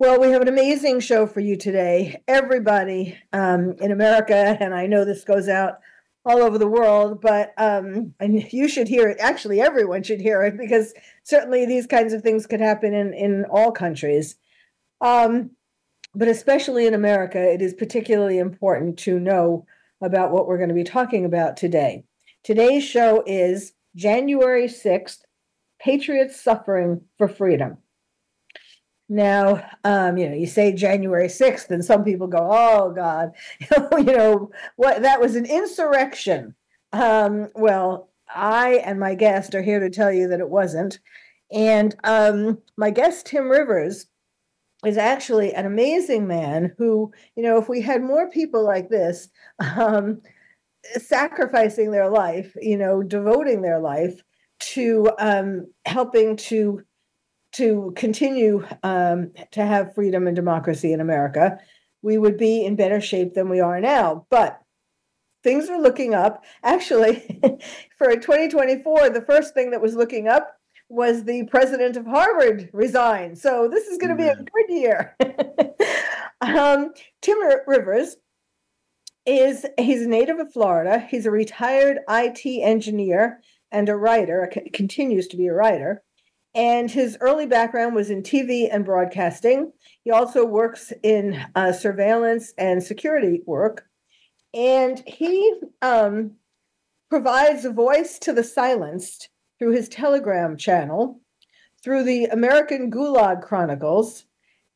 [0.00, 2.22] Well, we have an amazing show for you today.
[2.26, 5.74] Everybody um, in America, and I know this goes out
[6.24, 9.18] all over the world, but um, and you should hear it.
[9.20, 13.44] Actually, everyone should hear it because certainly these kinds of things could happen in in
[13.50, 14.36] all countries.
[15.02, 15.50] Um,
[16.14, 19.66] but especially in America, it is particularly important to know
[20.00, 22.04] about what we're going to be talking about today.
[22.42, 25.18] Today's show is January 6th
[25.78, 27.76] Patriots Suffering for Freedom.
[29.12, 33.32] Now, um, you know, you say January 6th, and some people go, oh, God,
[33.98, 36.54] you know, what that was an insurrection.
[36.92, 41.00] Um, well, I and my guest are here to tell you that it wasn't.
[41.50, 44.06] And um, my guest, Tim Rivers,
[44.86, 49.28] is actually an amazing man who, you know, if we had more people like this,
[49.76, 50.22] um,
[50.98, 54.22] sacrificing their life, you know, devoting their life
[54.60, 56.84] to um, helping to
[57.52, 61.58] to continue um, to have freedom and democracy in America,
[62.02, 64.26] we would be in better shape than we are now.
[64.30, 64.60] But
[65.42, 66.44] things are looking up.
[66.62, 67.40] Actually,
[67.98, 70.56] for 2024, the first thing that was looking up
[70.88, 73.38] was the president of Harvard resigned.
[73.38, 75.16] So this is going to be a good year.
[76.40, 78.16] um, Tim Rivers
[79.26, 81.06] is he's a native of Florida.
[81.08, 83.40] He's a retired IT engineer
[83.70, 84.50] and a writer.
[84.72, 86.02] Continues to be a writer
[86.54, 89.72] and his early background was in TV and broadcasting.
[90.02, 93.86] He also works in uh, surveillance and security work.
[94.52, 96.32] And he um,
[97.08, 99.28] provides a voice to the silenced
[99.58, 101.20] through his Telegram channel,
[101.84, 104.24] through the American Gulag Chronicles,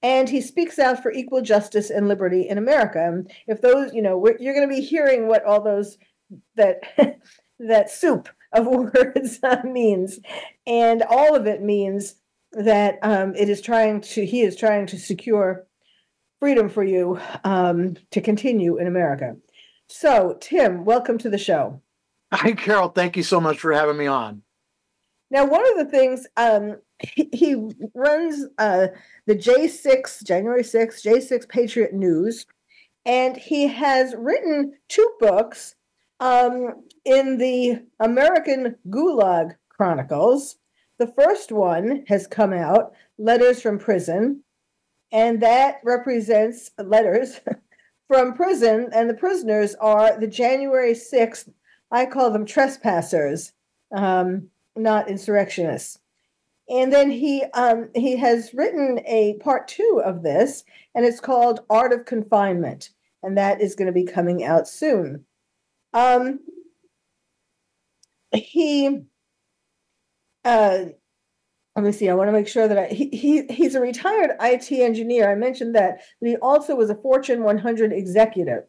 [0.03, 3.03] and he speaks out for equal justice and liberty in America.
[3.03, 5.97] And if those, you know, you're going to be hearing what all those
[6.57, 6.83] that
[7.59, 10.21] that soup of words means,
[10.67, 12.17] and all of it means
[12.53, 14.25] that um, it is trying to.
[14.25, 15.67] He is trying to secure
[16.41, 19.37] freedom for you um, to continue in America.
[19.89, 21.81] So, Tim, welcome to the show.
[22.33, 22.89] Hi, Carol.
[22.89, 24.43] Thank you so much for having me on.
[25.31, 28.89] Now, one of the things um, he, he, runs uh,
[29.27, 32.47] the J6, January 6th, J6 Patriot News,
[33.05, 35.75] and he has written two books
[36.21, 40.57] um, in the American Gulag Chronicles,
[40.99, 44.43] the first one has come out, Letters from Prison,
[45.13, 47.41] and that represents letters
[48.09, 51.51] from prison, and the prisoners are the January 6th,
[51.91, 53.53] I call them trespassers,
[53.95, 55.99] um, not insurrectionists.
[56.69, 60.65] And then he um, he has written a part two of this,
[60.95, 62.91] and it's called Art of Confinement,
[63.23, 65.27] and that is going to be coming out soon.
[65.93, 66.41] Um,
[68.35, 69.01] he
[70.45, 70.85] uh
[71.77, 74.31] let me see i want to make sure that I, he, he he's a retired
[74.41, 75.31] it engineer.
[75.31, 78.65] I mentioned that but he also was a fortune 100 executive.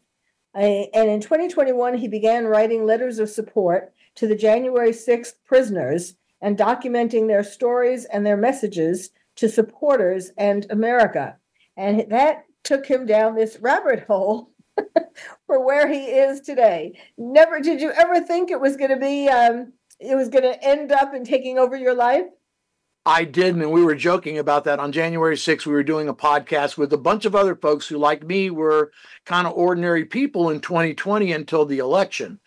[0.53, 6.15] I, and in 2021 he began writing letters of support to the january 6th prisoners
[6.41, 11.37] and documenting their stories and their messages to supporters and america.
[11.77, 14.51] And that took him down this rabbit hole
[15.47, 16.99] for where he is today.
[17.17, 20.63] Never did you ever think it was going to be um, it was going to
[20.63, 22.25] end up in taking over your life?
[23.07, 25.67] I didn't, and we were joking about that on January 6th.
[25.67, 28.91] We were doing a podcast with a bunch of other folks who, like me, were
[29.25, 32.39] kind of ordinary people in 2020 until the election.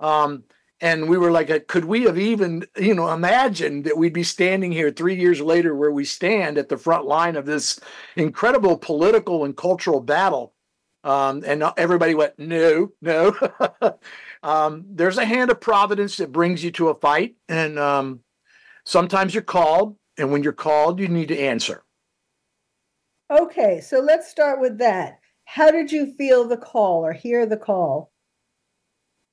[0.00, 0.44] Um,
[0.80, 4.72] and we were like, could we have even, you know, imagined that we'd be standing
[4.72, 7.78] here three years later where we stand at the front line of this
[8.14, 10.54] incredible political and cultural battle?
[11.06, 13.32] Um, and everybody went, no, no.
[14.42, 17.36] um, there's a hand of providence that brings you to a fight.
[17.48, 18.20] And um,
[18.84, 19.96] sometimes you're called.
[20.18, 21.84] And when you're called, you need to answer.
[23.30, 25.20] Okay, so let's start with that.
[25.44, 28.10] How did you feel the call or hear the call?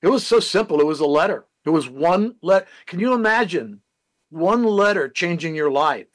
[0.04, 0.80] It was so simple.
[0.80, 1.48] It was a letter.
[1.66, 2.68] It was one let.
[2.86, 3.82] Can you imagine
[4.30, 6.08] one letter changing your life?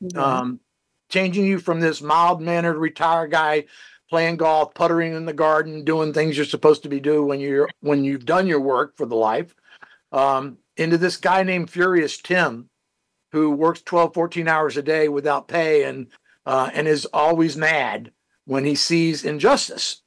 [0.00, 0.18] Mm-hmm.
[0.18, 0.60] Um,
[1.08, 3.64] changing you from this mild mannered retired guy
[4.14, 7.68] playing golf, puttering in the garden, doing things you're supposed to be doing when you're
[7.80, 9.52] when you've done your work for the life.
[10.12, 12.70] Um, into this guy named Furious Tim,
[13.32, 16.06] who works 12, 14 hours a day without pay and
[16.46, 18.12] uh, and is always mad
[18.44, 20.02] when he sees injustice.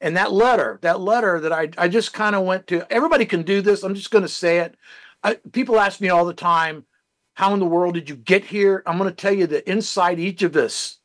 [0.00, 3.42] And that letter, that letter that I, I just kind of went to, everybody can
[3.42, 3.82] do this.
[3.82, 4.76] I'm just going to say it.
[5.22, 6.86] I, people ask me all the time,
[7.34, 8.82] how in the world did you get here?
[8.86, 11.00] I'm going to tell you that inside each of us,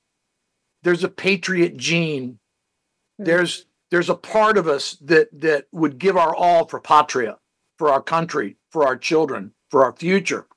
[0.84, 2.40] there's a patriot gene.
[3.20, 3.26] Mm-hmm.
[3.26, 7.38] There's there's a part of us that that would give our all for patria,
[7.78, 10.48] for our country, for our children, for our future.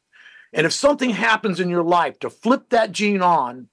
[0.53, 3.69] And if something happens in your life to flip that gene on,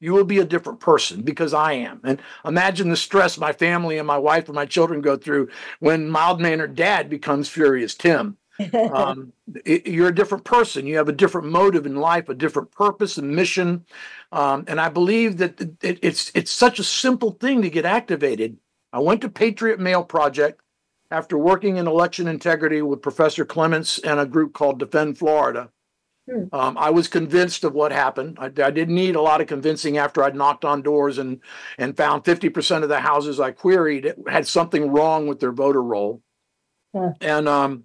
[0.00, 2.00] you will be a different person because I am.
[2.02, 6.08] And imagine the stress my family and my wife and my children go through when
[6.08, 8.36] mild mannered dad becomes furious Tim.
[8.92, 9.32] Um,
[9.64, 10.86] it, you're a different person.
[10.86, 13.84] You have a different motive in life, a different purpose and mission.
[14.30, 18.58] Um, and I believe that it, it's it's such a simple thing to get activated.
[18.92, 20.60] I went to Patriot Mail Project
[21.10, 25.70] after working in election integrity with Professor Clements and a group called Defend Florida.
[26.30, 26.44] Hmm.
[26.52, 28.38] Um, I was convinced of what happened.
[28.40, 31.40] I, I, didn't need a lot of convincing after I'd knocked on doors and
[31.78, 36.22] and found 50% of the houses I queried had something wrong with their voter roll.
[36.94, 37.12] Yeah.
[37.20, 37.84] And um,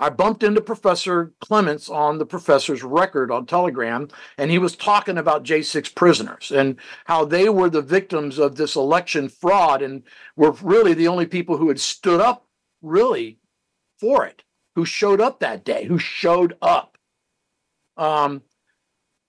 [0.00, 5.18] I bumped into Professor Clements on the professor's record on Telegram, and he was talking
[5.18, 10.04] about J6 prisoners and how they were the victims of this election fraud and
[10.36, 12.46] were really the only people who had stood up
[12.80, 13.38] really
[13.98, 14.44] for it,
[14.76, 16.96] who showed up that day, who showed up.
[17.96, 18.42] Um,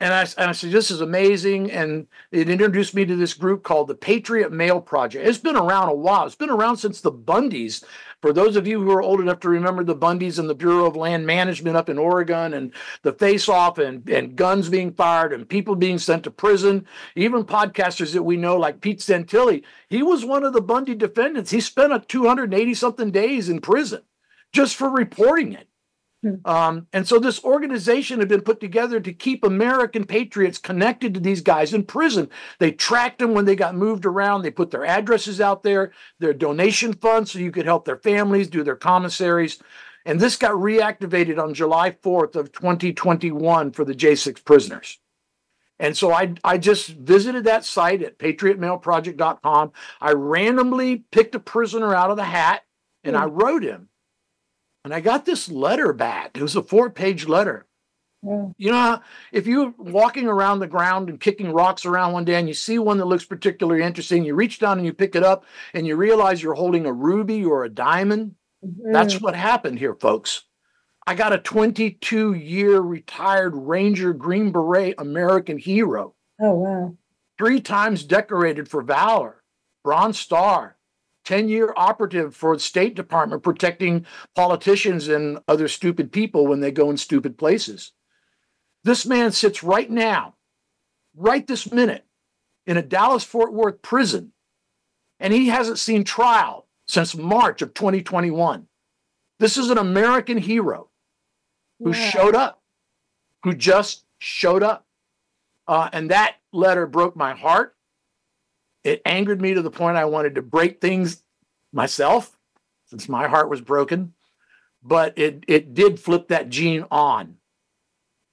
[0.02, 1.72] and I, and I said, this is amazing.
[1.72, 5.28] And it introduced me to this group called the Patriot Mail Project.
[5.28, 6.26] It's been around a while.
[6.26, 7.84] It's been around since the Bundys.
[8.22, 10.86] For those of you who are old enough to remember the Bundys and the Bureau
[10.86, 15.32] of Land Management up in Oregon and the face off and, and guns being fired
[15.32, 16.86] and people being sent to prison,
[17.16, 21.52] even podcasters that we know like Pete Santilli, he was one of the Bundy defendants.
[21.52, 24.02] He spent a 280 something days in prison
[24.52, 25.69] just for reporting it.
[26.22, 26.36] Hmm.
[26.44, 31.20] Um, and so this organization had been put together to keep American patriots connected to
[31.20, 32.30] these guys in prison.
[32.60, 34.42] They tracked them when they got moved around.
[34.42, 38.50] They put their addresses out there, their donation funds, so you could help their families
[38.50, 39.60] do their commissaries.
[40.06, 45.00] And this got reactivated on July 4th of 2021 for the J6 prisoners.
[45.80, 49.72] And so I, I just visited that site at patriotmailproject.com.
[50.02, 52.64] I randomly picked a prisoner out of the hat
[53.04, 53.36] and I hmm.
[53.36, 53.89] wrote him
[54.84, 56.38] and I got this letter back.
[56.38, 57.66] It was a four page letter.
[58.22, 58.48] Yeah.
[58.58, 59.00] You know,
[59.32, 62.78] if you're walking around the ground and kicking rocks around one day and you see
[62.78, 65.96] one that looks particularly interesting, you reach down and you pick it up and you
[65.96, 68.36] realize you're holding a ruby or a diamond.
[68.66, 68.92] Mm-hmm.
[68.92, 70.44] That's what happened here, folks.
[71.08, 76.14] I got a 22 year retired Ranger Green Beret American hero.
[76.42, 76.98] Oh, wow.
[77.38, 79.44] Three times decorated for valor,
[79.84, 80.76] Bronze Star,
[81.30, 84.04] 10 year operative for the State Department protecting
[84.36, 87.92] politicians and other stupid people when they go in stupid places.
[88.84, 90.34] This man sits right now,
[91.16, 92.04] right this minute,
[92.66, 94.32] in a Dallas Fort Worth prison,
[95.20, 98.68] and he hasn't seen trial since March of 2021.
[99.38, 100.90] This is an American hero
[101.78, 102.10] who yeah.
[102.10, 102.64] showed up,
[103.44, 104.88] who just showed up.
[105.68, 107.76] Uh, and that letter broke my heart.
[108.84, 111.24] It angered me to the point I wanted to break things
[111.74, 112.38] myself,
[112.86, 114.14] since my heart was broken.
[114.82, 117.36] But it it did flip that gene on.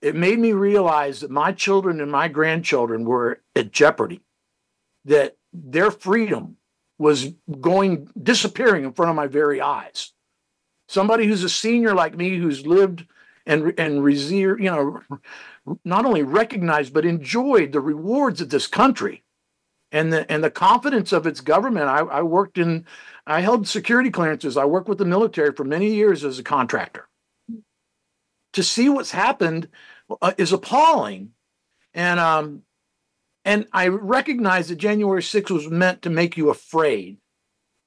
[0.00, 4.20] It made me realize that my children and my grandchildren were at jeopardy,
[5.04, 6.59] that their freedom
[6.99, 10.12] was going disappearing in front of my very eyes.
[10.88, 13.06] Somebody who's a senior like me, who's lived
[13.44, 15.00] and and revere, you know,
[15.85, 19.25] not only recognized but enjoyed the rewards of this country
[19.96, 21.88] and the and the confidence of its government.
[21.88, 22.84] I, I worked in,
[23.26, 24.56] I held security clearances.
[24.56, 27.08] I worked with the military for many years as a contractor.
[28.52, 29.68] To see what's happened
[30.20, 31.30] uh, is appalling,
[31.94, 32.62] and um,
[33.44, 37.16] and I recognize that January 6th was meant to make you afraid.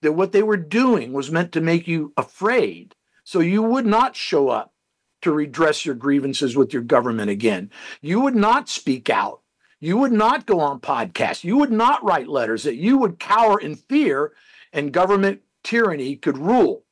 [0.01, 4.15] That what they were doing was meant to make you afraid, so you would not
[4.15, 4.73] show up
[5.21, 7.69] to redress your grievances with your government again.
[8.01, 9.38] You would not speak out
[9.79, 11.43] you would not go on podcasts.
[11.43, 14.33] You would not write letters, that you would cower in fear
[14.73, 16.83] and government tyranny could rule.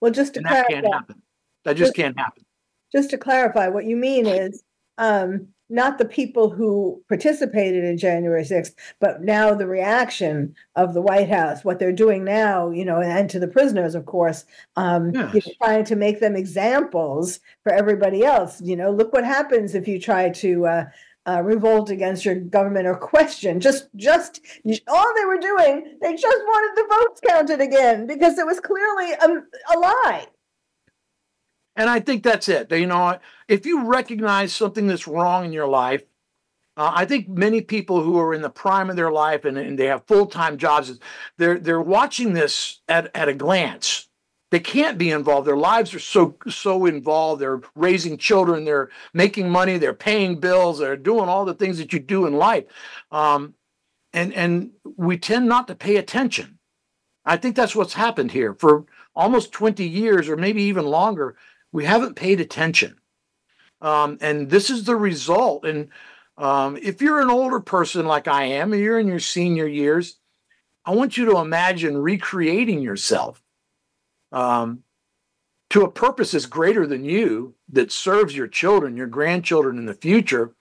[0.00, 1.22] Well, just to and clarify, that can't happen.
[1.64, 2.44] That just, just, can't happen.
[2.92, 4.62] Just to clarify, what you mean is
[4.98, 11.02] um, not the people who participated in January 6th, but now the reaction of the
[11.02, 14.44] White House, what they're doing now, you know, and to the prisoners, of course,
[14.76, 15.34] um, yes.
[15.34, 18.60] you know, trying to make them examples for everybody else.
[18.60, 20.84] You know, look what happens if you try to uh,
[21.26, 23.60] uh, revolt against your government or question.
[23.60, 24.40] Just, just
[24.88, 29.12] all they were doing, they just wanted the votes counted again because it was clearly
[29.12, 30.26] a, a lie.
[31.74, 32.70] And I think that's it.
[32.72, 33.18] You know,
[33.48, 36.04] if you recognize something that's wrong in your life,
[36.78, 39.78] Uh, I think many people who are in the prime of their life and, and
[39.78, 41.00] they have full time jobs,
[41.38, 44.05] they're they're watching this at, at a glance.
[44.50, 45.46] They can't be involved.
[45.46, 47.40] Their lives are so so involved.
[47.40, 48.64] They're raising children.
[48.64, 49.76] They're making money.
[49.76, 50.78] They're paying bills.
[50.78, 52.64] They're doing all the things that you do in life,
[53.10, 53.54] um,
[54.12, 56.58] and and we tend not to pay attention.
[57.24, 58.84] I think that's what's happened here for
[59.16, 61.36] almost twenty years, or maybe even longer.
[61.72, 63.00] We haven't paid attention,
[63.80, 65.64] um, and this is the result.
[65.64, 65.88] And
[66.38, 70.20] um, if you're an older person like I am, and you're in your senior years,
[70.84, 73.42] I want you to imagine recreating yourself
[74.32, 74.82] um,
[75.70, 79.94] to a purpose that's greater than you, that serves your children, your grandchildren in the
[79.94, 80.54] future.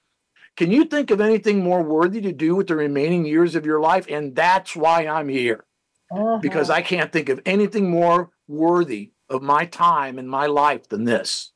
[0.57, 3.81] Can you think of anything more worthy to do with the remaining years of your
[3.81, 4.05] life?
[4.09, 5.65] And that's why I'm here,
[6.11, 6.39] uh-huh.
[6.41, 11.03] because I can't think of anything more worthy of my time and my life than
[11.03, 11.51] this.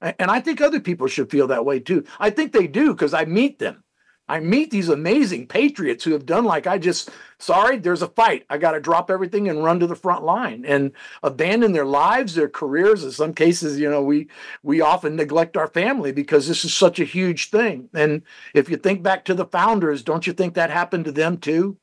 [0.00, 2.04] And I think other people should feel that way too.
[2.20, 3.82] I think they do because I meet them.
[4.28, 8.44] I meet these amazing patriots who have done like I just, sorry, there's a fight.
[8.50, 10.92] I got to drop everything and run to the front line and
[11.22, 13.04] abandon their lives, their careers.
[13.04, 14.28] In some cases, you know, we
[14.62, 17.88] we often neglect our family because this is such a huge thing.
[17.94, 18.22] And
[18.54, 21.78] if you think back to the founders, don't you think that happened to them too?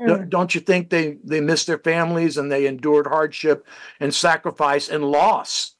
[0.00, 0.28] Mm.
[0.28, 3.66] Don't you think they they missed their families and they endured hardship
[4.00, 5.76] and sacrifice and loss?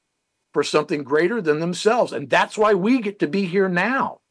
[0.53, 2.11] for something greater than themselves.
[2.11, 4.21] And that's why we get to be here now.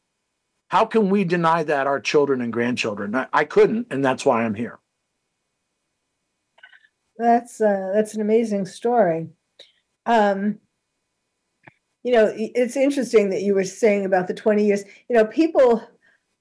[0.69, 3.15] How can we deny that our children and grandchildren?
[3.15, 4.79] I, I couldn't, and that's why I'm here.
[7.17, 9.29] That's uh, that's an amazing story.
[10.05, 10.59] Um,
[12.03, 14.83] you know, it's interesting that you were saying about the 20 years.
[15.09, 15.85] You know, people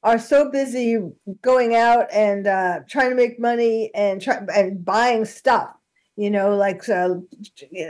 [0.03, 0.99] are so busy
[1.43, 5.71] going out and uh, trying to make money and try, and buying stuff.
[6.17, 7.17] You know, like uh,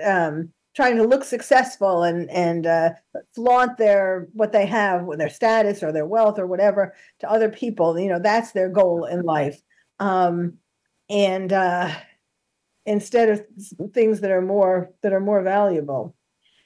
[0.04, 2.90] um, trying to look successful and and uh,
[3.34, 7.98] flaunt their what they have, their status or their wealth or whatever to other people.
[7.98, 9.60] You know, that's their goal in life.
[9.98, 10.58] Um,
[11.08, 11.90] and uh,
[12.84, 13.46] instead of
[13.94, 16.14] things that are more that are more valuable.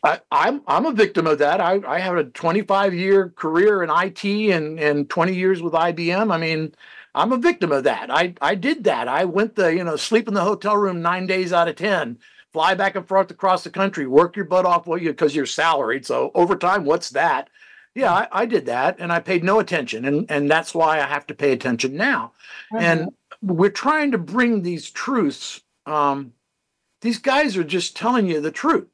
[0.02, 1.60] I, am I'm, I'm a victim of that.
[1.60, 6.32] I, I have a 25 year career in IT and and 20 years with IBM.
[6.32, 6.74] I mean,
[7.14, 8.10] I'm a victim of that.
[8.10, 9.06] I I did that.
[9.06, 12.18] I went the you know sleep in the hotel room nine days out of ten
[12.52, 15.46] fly back and forth across the country, work your butt off well, you because you're
[15.46, 16.06] salaried.
[16.06, 17.48] So overtime, what's that?
[17.94, 20.04] Yeah, I, I, did that and I paid no attention.
[20.04, 22.32] And, and that's why I have to pay attention now.
[22.72, 22.84] Mm-hmm.
[22.84, 23.08] And
[23.42, 25.60] we're trying to bring these truths.
[25.86, 26.34] Um,
[27.00, 28.86] these guys are just telling you the truth.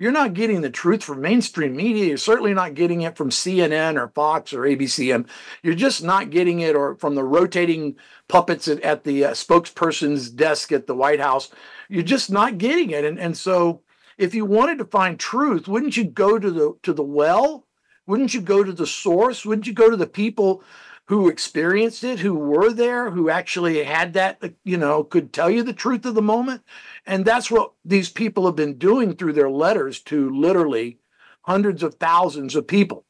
[0.00, 2.06] You're not getting the truth from mainstream media.
[2.06, 5.28] You're certainly not getting it from CNN or Fox or ABCM.
[5.62, 10.30] You're just not getting it or from the rotating puppets at, at the uh, spokesperson's
[10.30, 11.50] desk at the White House
[11.90, 13.04] you're just not getting it.
[13.04, 13.82] And, and so
[14.16, 17.66] if you wanted to find truth, wouldn't you go to the to the well?
[18.06, 19.44] Wouldn't you go to the source?
[19.44, 20.62] Wouldn't you go to the people
[21.06, 25.62] who experienced it, who were there, who actually had that, you know, could tell you
[25.62, 26.62] the truth of the moment?
[27.04, 30.98] And that's what these people have been doing through their letters to literally
[31.42, 33.04] hundreds of thousands of people,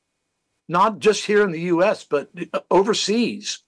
[0.68, 2.30] not just here in the US, but
[2.70, 3.62] overseas.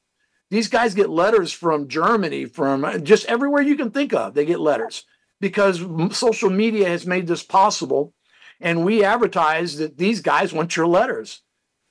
[0.52, 4.34] These guys get letters from Germany, from uh, just everywhere you can think of.
[4.34, 5.06] They get letters
[5.40, 5.82] because
[6.14, 8.12] social media has made this possible.
[8.60, 11.40] And we advertise that these guys want your letters.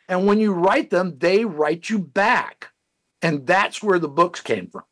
[0.08, 2.68] And when you write them, they write you back.
[3.20, 4.84] And that's where the books came from.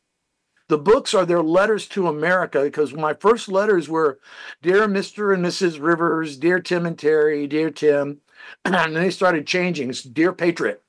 [0.66, 4.18] The books are their letters to America because my first letters were
[4.62, 5.32] Dear Mr.
[5.32, 5.80] and Mrs.
[5.80, 8.18] Rivers, Dear Tim and Terry, Dear Tim.
[8.64, 9.90] And then they started changing.
[9.90, 10.82] It's Dear Patriot.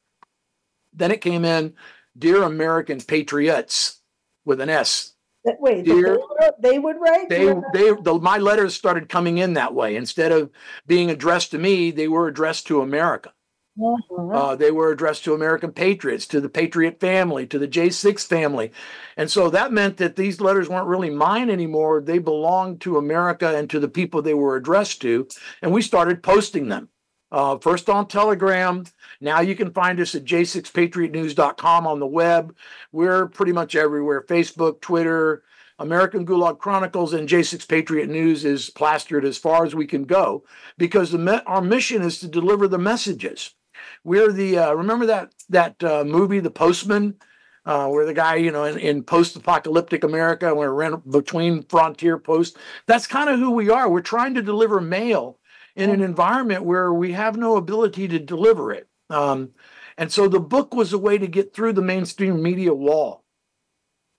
[0.93, 1.75] Then it came in
[2.17, 4.01] Dear American Patriots
[4.45, 5.13] with an S.
[5.43, 6.19] Wait, Dear,
[6.59, 7.27] they, would write.
[7.27, 9.95] They, they, the, my letters started coming in that way.
[9.95, 10.51] Instead of
[10.85, 13.33] being addressed to me, they were addressed to America.
[13.81, 14.27] Uh-huh.
[14.27, 18.71] Uh, they were addressed to American patriots, to the Patriot family, to the J6 family.
[19.17, 22.01] And so that meant that these letters weren't really mine anymore.
[22.01, 25.27] They belonged to America and to the people they were addressed to.
[25.61, 26.89] And we started posting them.
[27.31, 28.83] Uh, first on Telegram,
[29.21, 32.55] now you can find us at j6patriotnews.com on the web.
[32.91, 35.43] We're pretty much everywhere Facebook, Twitter,
[35.81, 40.43] American Gulag Chronicles, and J6 Patriot News is plastered as far as we can go
[40.77, 43.55] because the, our mission is to deliver the messages.
[44.03, 47.15] We're the, uh, remember that, that uh, movie, The Postman?
[47.63, 52.57] Uh, where the guy, you know, in, in post-apocalyptic America, we're between frontier posts.
[52.87, 53.87] That's kind of who we are.
[53.87, 55.37] We're trying to deliver mail
[55.75, 58.87] in an environment where we have no ability to deliver it.
[59.09, 59.51] Um,
[59.97, 63.23] and so the book was a way to get through the mainstream media wall.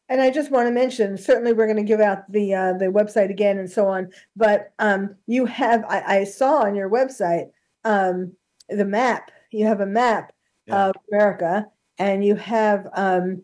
[0.08, 2.86] And I just want to mention, certainly we're going to give out the uh, the
[2.86, 4.10] website again and so on.
[4.36, 7.46] But um, you have, I, I, saw on your website
[7.84, 8.32] um,
[8.68, 9.30] the map.
[9.50, 10.34] You have a map
[10.66, 10.88] yeah.
[10.88, 11.66] of America,
[11.98, 13.42] and you have um,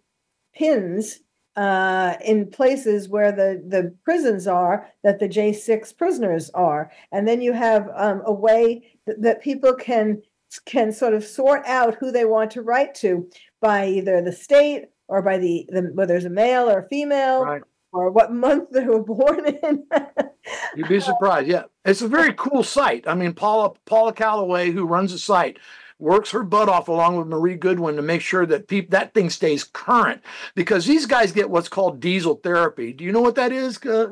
[0.54, 1.20] pins
[1.58, 6.92] uh, in places where the, the prisons are that the J6 prisoners are.
[7.10, 10.22] And then you have um, a way that, that people can
[10.64, 13.28] can sort of sort out who they want to write to
[13.60, 17.44] by either the state or by the, the whether it's a male or a female
[17.44, 17.62] right.
[17.92, 19.84] or what month they were born in.
[20.76, 21.48] You'd be surprised.
[21.48, 23.06] Yeah, it's a very cool site.
[23.08, 25.58] I mean, Paula Paula Calloway, who runs the site,
[25.98, 29.30] works her butt off along with Marie Goodwin to make sure that people that thing
[29.30, 30.22] stays current
[30.54, 32.92] because these guys get what's called diesel therapy.
[32.92, 33.78] Do you know what that is?
[33.84, 34.10] Uh,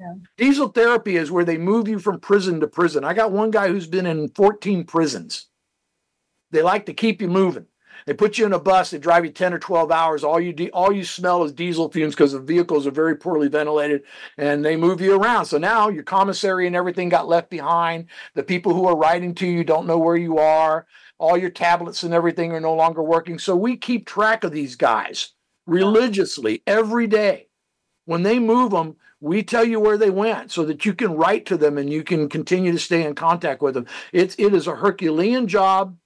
[0.00, 0.14] yeah.
[0.36, 3.04] Diesel therapy is where they move you from prison to prison.
[3.04, 5.46] I got one guy who's been in 14 prisons.
[6.50, 7.66] They like to keep you moving.
[8.06, 8.90] They put you in a bus.
[8.90, 10.24] They drive you ten or twelve hours.
[10.24, 13.48] All you de- all you smell is diesel fumes because the vehicles are very poorly
[13.48, 14.02] ventilated,
[14.36, 15.46] and they move you around.
[15.46, 18.06] So now your commissary and everything got left behind.
[18.34, 20.86] The people who are writing to you don't know where you are
[21.18, 23.38] all your tablets and everything are no longer working.
[23.38, 25.30] So we keep track of these guys
[25.66, 27.48] religiously every day.
[28.04, 31.46] When they move them, we tell you where they went so that you can write
[31.46, 33.86] to them and you can continue to stay in contact with them.
[34.12, 35.96] It's it is a Herculean job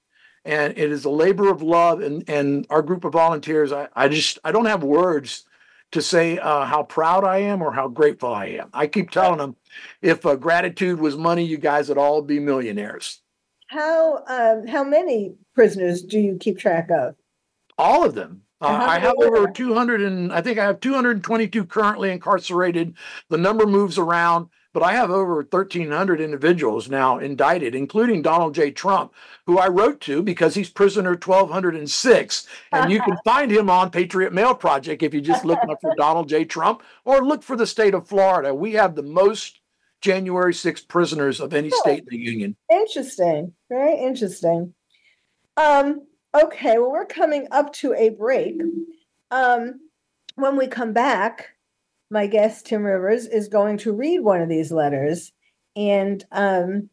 [0.45, 4.09] and it is a labor of love and and our group of volunteers I, I
[4.09, 5.45] just I don't have words
[5.93, 8.69] to say uh, how proud I am or how grateful I am.
[8.75, 9.57] I keep telling them
[10.03, 13.21] if uh, gratitude was money, you guys would all be millionaires.
[13.69, 17.15] How um, how many prisoners do you keep track of?
[17.77, 18.43] All of them.
[18.61, 22.95] Uh, I have over 200 and I think I have 222 currently incarcerated.
[23.29, 28.73] The number moves around, but I have over 1,300 individuals now indicted, including Donald J.
[28.73, 29.13] Trump,
[29.47, 32.47] who I wrote to because he's prisoner 1206.
[32.73, 35.95] And you can find him on Patriot Mail Project if you just look up for
[35.97, 36.45] Donald J.
[36.45, 38.53] Trump or look for the state of Florida.
[38.53, 39.61] We have the most
[40.01, 42.57] January 6 prisoners of any oh, state in the union.
[42.71, 43.53] Interesting.
[43.69, 44.75] Very interesting.
[45.57, 46.07] Um,
[46.41, 48.61] okay, well, we're coming up to a break.
[49.31, 49.81] Um,
[50.37, 51.49] when we come back,
[52.11, 55.33] my guest, Tim Rivers, is going to read one of these letters.
[55.77, 56.89] And um,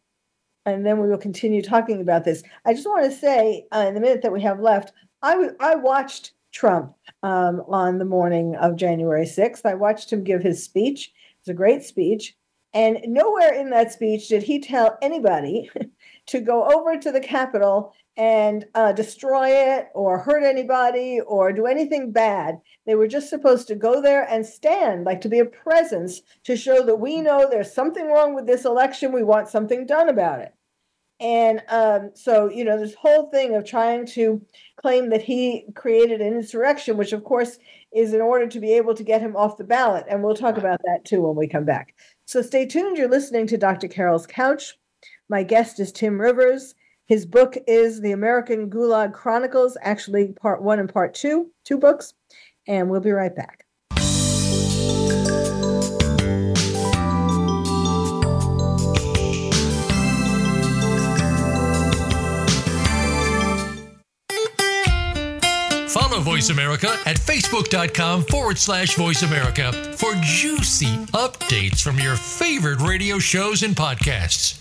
[0.65, 2.43] and then we will continue talking about this.
[2.65, 5.55] I just want to say, uh, in the minute that we have left, I, w-
[5.59, 9.61] I watched Trump um, on the morning of January 6th.
[9.63, 11.09] I watched him give his speech.
[11.09, 12.35] It was a great speech.
[12.75, 15.71] And nowhere in that speech did he tell anybody
[16.27, 21.67] to go over to the Capitol and uh, destroy it or hurt anybody or do
[21.67, 22.59] anything bad.
[22.85, 26.57] They were just supposed to go there and stand, like to be a presence to
[26.57, 29.13] show that we know there's something wrong with this election.
[29.13, 30.53] We want something done about it.
[31.21, 34.41] And um, so, you know, this whole thing of trying to
[34.81, 37.57] claim that he created an insurrection, which of course
[37.93, 40.05] is in order to be able to get him off the ballot.
[40.09, 41.95] And we'll talk about that too when we come back.
[42.27, 42.97] So stay tuned.
[42.97, 43.87] You're listening to Dr.
[43.87, 44.73] Carol's Couch.
[45.29, 46.73] My guest is Tim Rivers.
[47.05, 52.15] His book is The American Gulag Chronicles, actually, part one and part two, two books.
[52.67, 53.64] And we'll be right back.
[66.25, 73.19] Voice America at facebook.com forward slash voice America for juicy updates from your favorite radio
[73.19, 74.59] shows and podcasts.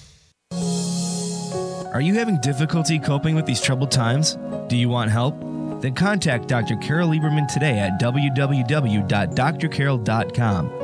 [1.94, 4.36] Are you having difficulty coping with these troubled times?
[4.68, 5.40] Do you want help?
[5.80, 6.76] Then contact Dr.
[6.76, 10.83] Carol Lieberman today at www.drcarol.com.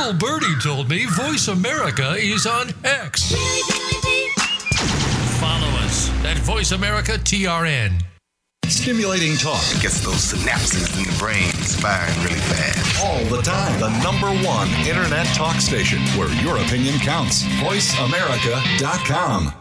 [0.00, 3.34] A little birdie told me Voice America is on X.
[5.38, 8.00] Follow us at Voice America TRN.
[8.64, 9.62] Stimulating talk.
[9.76, 13.04] It gets those synapses in the brain firing really fast.
[13.04, 13.78] All the time.
[13.78, 17.42] The number one internet talk station where your opinion counts.
[17.60, 19.59] VoiceAmerica.com.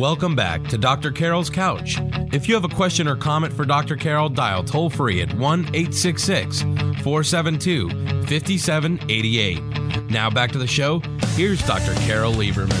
[0.00, 1.10] Welcome back to Dr.
[1.10, 1.98] Carol's Couch.
[2.32, 3.96] If you have a question or comment for Dr.
[3.96, 7.90] Carol, dial toll free at 1 866 472
[8.26, 10.10] 5788.
[10.10, 11.00] Now back to the show.
[11.34, 11.92] Here's Dr.
[12.06, 12.80] Carol Lieberman.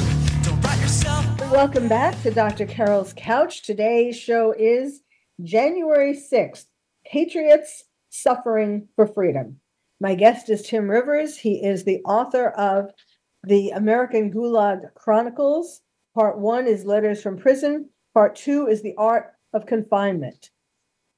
[1.50, 2.64] Welcome back to Dr.
[2.64, 3.64] Carol's Couch.
[3.64, 5.02] Today's show is
[5.42, 6.64] January 6th
[7.04, 9.60] Patriots Suffering for Freedom.
[10.00, 11.36] My guest is Tim Rivers.
[11.36, 12.92] He is the author of
[13.44, 15.82] The American Gulag Chronicles
[16.14, 17.88] Part one is Letters from Prison.
[18.14, 20.50] Part two is The Art of Confinement.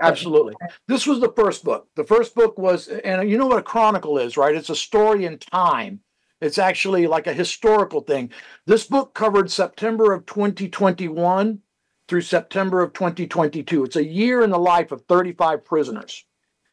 [0.00, 0.54] Absolutely.
[0.88, 1.88] This was the first book.
[1.96, 4.54] The first book was, and you know what a chronicle is, right?
[4.54, 6.00] It's a story in time.
[6.40, 8.30] It's actually like a historical thing.
[8.66, 11.60] This book covered September of 2021
[12.08, 13.84] through September of 2022.
[13.84, 16.24] It's a year in the life of 35 prisoners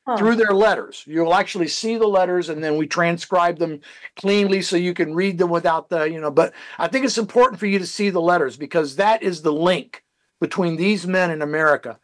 [0.05, 0.17] huh.
[0.17, 1.03] through their letters.
[1.07, 3.79] You'll actually see the letters and then we transcribe them
[4.17, 7.59] cleanly so you can read them without the, you know, but I think it's important
[7.59, 10.02] for you to see the letters because that is the link
[10.43, 11.97] between these men in America.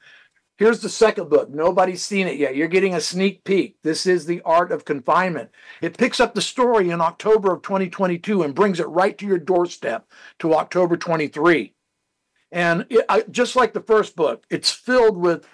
[0.57, 1.49] Here's the second book.
[1.49, 2.55] Nobody's seen it yet.
[2.55, 3.75] You're getting a sneak peek.
[3.83, 5.49] This is The Art of Confinement.
[5.81, 9.39] It picks up the story in October of 2022 and brings it right to your
[9.39, 10.07] doorstep
[10.39, 11.73] to October 23.
[12.53, 15.45] And it, I, just like the first book, it's filled with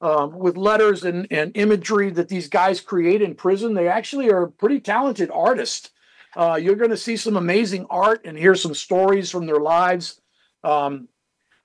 [0.00, 3.74] um, with letters and, and imagery that these guys create in prison.
[3.74, 5.90] They actually are pretty talented artists.
[6.34, 10.22] Uh, you're going to see some amazing art and hear some stories from their lives.
[10.64, 11.08] Um,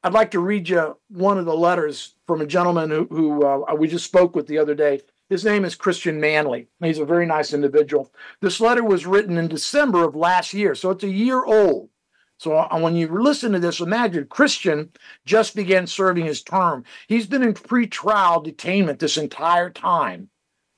[0.05, 3.73] I'd like to read you one of the letters from a gentleman who, who uh,
[3.73, 5.01] we just spoke with the other day.
[5.29, 6.67] His name is Christian Manley.
[6.79, 8.13] He's a very nice individual.
[8.39, 11.89] This letter was written in December of last year, so it's a year old.
[12.37, 14.91] So uh, when you listen to this, imagine Christian
[15.25, 16.83] just began serving his term.
[17.07, 20.29] He's been in pretrial detainment this entire time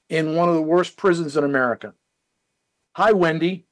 [0.08, 1.94] in one of the worst prisons in America.
[2.96, 3.67] Hi, Wendy.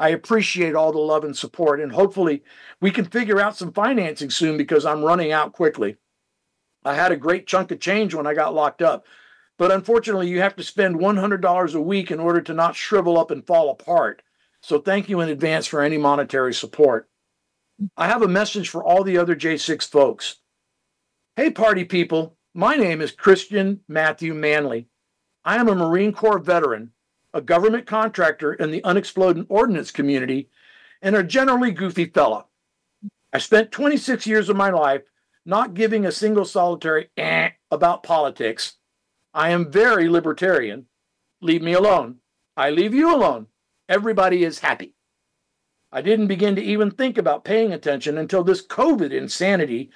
[0.00, 2.42] I appreciate all the love and support, and hopefully
[2.80, 5.96] we can figure out some financing soon because I'm running out quickly.
[6.82, 9.04] I had a great chunk of change when I got locked up,
[9.58, 13.30] but unfortunately, you have to spend $100 a week in order to not shrivel up
[13.30, 14.22] and fall apart.
[14.62, 17.10] So thank you in advance for any monetary support.
[17.94, 20.36] I have a message for all the other J6 folks.
[21.36, 24.88] Hey, party people, my name is Christian Matthew Manley.
[25.44, 26.92] I am a Marine Corps veteran
[27.32, 30.48] a government contractor in the unexploded ordnance community,
[31.02, 32.46] and a generally goofy fella.
[33.32, 35.02] I spent 26 years of my life
[35.46, 38.74] not giving a single solitary eh about politics.
[39.32, 40.86] I am very libertarian.
[41.40, 42.16] Leave me alone.
[42.56, 43.46] I leave you alone.
[43.88, 44.94] Everybody is happy.
[45.92, 49.90] I didn't begin to even think about paying attention until this COVID insanity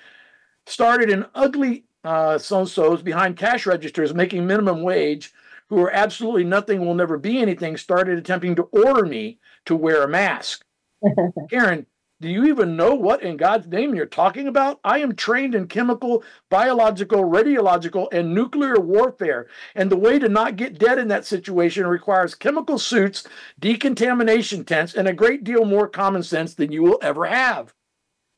[0.66, 5.32] started in ugly uh, so-sos behind cash registers making minimum wage
[5.74, 10.02] who are absolutely nothing will never be anything started attempting to order me to wear
[10.02, 10.64] a mask.
[11.50, 11.86] Karen,
[12.20, 14.78] do you even know what in God's name you're talking about?
[14.84, 19.48] I am trained in chemical, biological, radiological, and nuclear warfare.
[19.74, 23.26] And the way to not get dead in that situation requires chemical suits,
[23.58, 27.74] decontamination tents, and a great deal more common sense than you will ever have.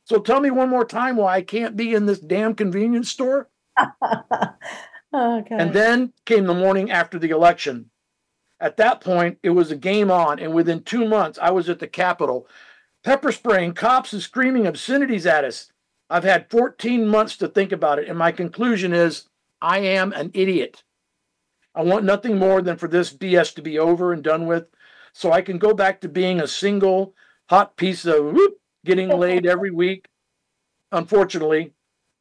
[0.05, 3.51] So tell me one more time why I can't be in this damn convenience store.
[5.17, 5.57] Okay.
[5.59, 7.91] And then came the morning after the election.
[8.61, 11.79] At that point, it was a game on, and within two months, I was at
[11.79, 12.49] the Capitol,
[13.05, 15.73] pepper spraying cops and screaming obscenities at us.
[16.09, 19.29] I've had 14 months to think about it, and my conclusion is
[19.61, 20.85] I am an idiot.
[21.75, 24.67] I want nothing more than for this BS to be over and done with
[25.13, 27.15] so I can go back to being a single
[27.49, 30.07] hot piece of whoop, getting laid every week.
[30.93, 31.73] Unfortunately,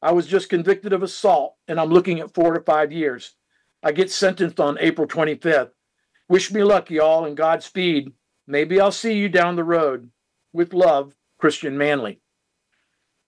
[0.02, 3.34] I was just convicted of assault and I'm looking at four to five years.
[3.82, 5.70] I get sentenced on April 25th.
[6.28, 8.12] Wish me luck, y'all, and Godspeed.
[8.46, 10.10] Maybe I'll see you down the road.
[10.52, 12.20] With love, Christian Manley.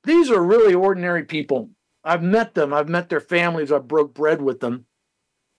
[0.04, 1.70] These are really ordinary people.
[2.04, 4.86] I've met them, I've met their families, I've broke bread with them.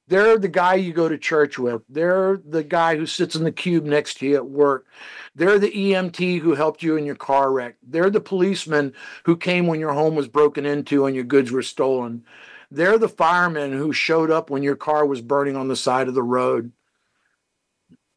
[0.10, 1.84] They're the guy you go to church with.
[1.88, 4.88] They're the guy who sits in the cube next to you at work.
[5.36, 7.76] They're the EMT who helped you in your car wreck.
[7.84, 8.93] They're the policeman
[9.26, 12.26] who came when your home was broken into and your goods were stolen.
[12.72, 16.15] They're the firemen who showed up when your car was burning on the side of
[16.15, 16.72] the road.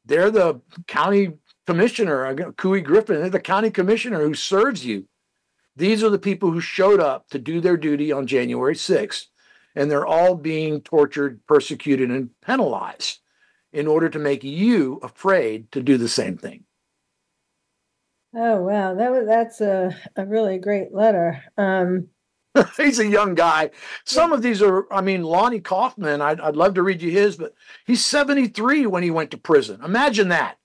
[0.07, 1.35] they're the county
[1.67, 5.07] commissioner, uh, Couy Griffin, they're the county commissioner who serves you.
[5.77, 9.27] These are the people who showed up to do their duty on January 6th,
[9.75, 13.21] and they're all being tortured, persecuted, and penalized
[13.73, 16.65] in order to make you afraid to do the same thing.
[18.35, 21.43] Oh wow, that was that's a, a really great letter.
[21.59, 22.09] Um,
[22.77, 23.71] he's a young guy.
[24.05, 26.21] Some of these are, I mean, Lonnie Coffman.
[26.21, 27.55] I'd, I'd love to read you his, but
[27.87, 29.81] he's 73 when he went to prison.
[29.83, 30.59] Imagine that.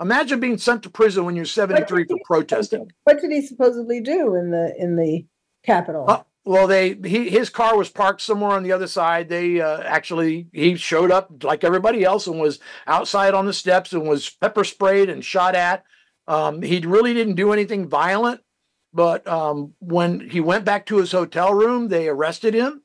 [0.00, 2.90] Imagine being sent to prison when you're 73 for protesting.
[3.04, 5.26] What did he supposedly do in the in the
[5.62, 6.06] Capitol?
[6.08, 9.28] Uh, well, they he his car was parked somewhere on the other side.
[9.28, 12.58] They uh, actually he showed up like everybody else and was
[12.88, 15.84] outside on the steps and was pepper sprayed and shot at.
[16.26, 18.40] Um, he really didn't do anything violent,
[18.92, 22.82] but um, when he went back to his hotel room, they arrested him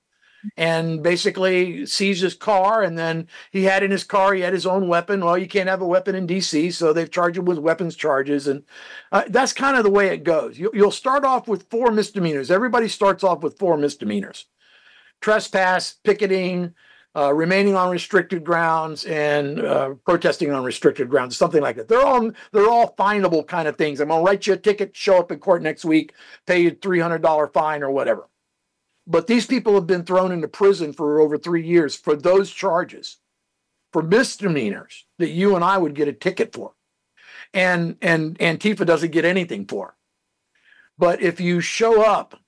[0.57, 2.83] and basically seized his car.
[2.83, 5.23] And then he had in his car, he had his own weapon.
[5.23, 8.47] Well, you can't have a weapon in DC, so they've charged him with weapons charges.
[8.47, 8.63] And
[9.11, 10.57] uh, that's kind of the way it goes.
[10.57, 12.51] You, you'll start off with four misdemeanors.
[12.51, 14.45] Everybody starts off with four misdemeanors
[15.21, 16.73] trespass, picketing,
[17.15, 21.87] uh, remaining on restricted grounds and uh, protesting on restricted grounds, something like that.
[21.87, 23.99] They're all they're all finable kind of things.
[23.99, 26.13] I'm gonna write you a ticket, show up in court next week,
[26.45, 28.27] pay you three hundred dollar fine or whatever.
[29.07, 33.17] But these people have been thrown into prison for over three years for those charges,
[33.93, 36.73] for misdemeanors that you and I would get a ticket for,
[37.53, 39.95] and and Antifa doesn't get anything for.
[40.97, 42.39] But if you show up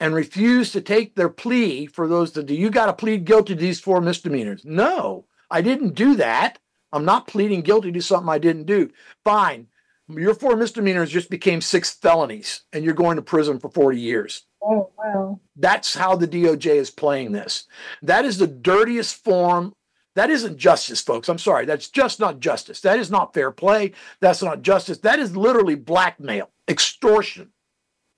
[0.00, 3.54] and refuse to take their plea for those that do you got to plead guilty
[3.54, 4.64] to these four misdemeanors.
[4.64, 6.58] No, I didn't do that.
[6.92, 8.90] I'm not pleading guilty to something I didn't do.
[9.22, 9.68] Fine.
[10.16, 14.44] Your four misdemeanors just became six felonies and you're going to prison for 40 years.
[14.62, 15.40] Oh, wow.
[15.56, 17.66] That's how the DOJ is playing this.
[18.02, 19.74] That is the dirtiest form.
[20.16, 21.28] That isn't justice, folks.
[21.28, 21.66] I'm sorry.
[21.66, 22.80] That's just not justice.
[22.80, 23.92] That is not fair play.
[24.20, 24.98] That's not justice.
[24.98, 27.52] That is literally blackmail, extortion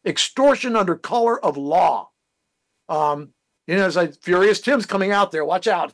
[0.05, 2.11] extortion under color of law.
[2.89, 3.31] Um,
[3.67, 5.45] you know, it's like Furious Tim's coming out there.
[5.45, 5.93] Watch out.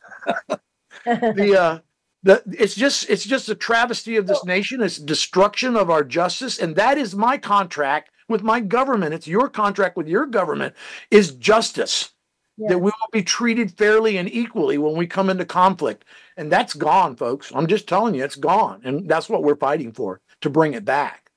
[1.04, 1.78] the uh,
[2.22, 4.82] the it's just it's just a travesty of this nation.
[4.82, 9.14] It's destruction of our justice, and that is my contract with my government.
[9.14, 10.74] It's your contract with your government.
[11.10, 12.10] Is justice
[12.56, 12.70] yeah.
[12.70, 16.04] that we will be treated fairly and equally when we come into conflict,
[16.36, 17.52] and that's gone, folks.
[17.54, 20.84] I'm just telling you, it's gone, and that's what we're fighting for to bring it
[20.84, 21.30] back.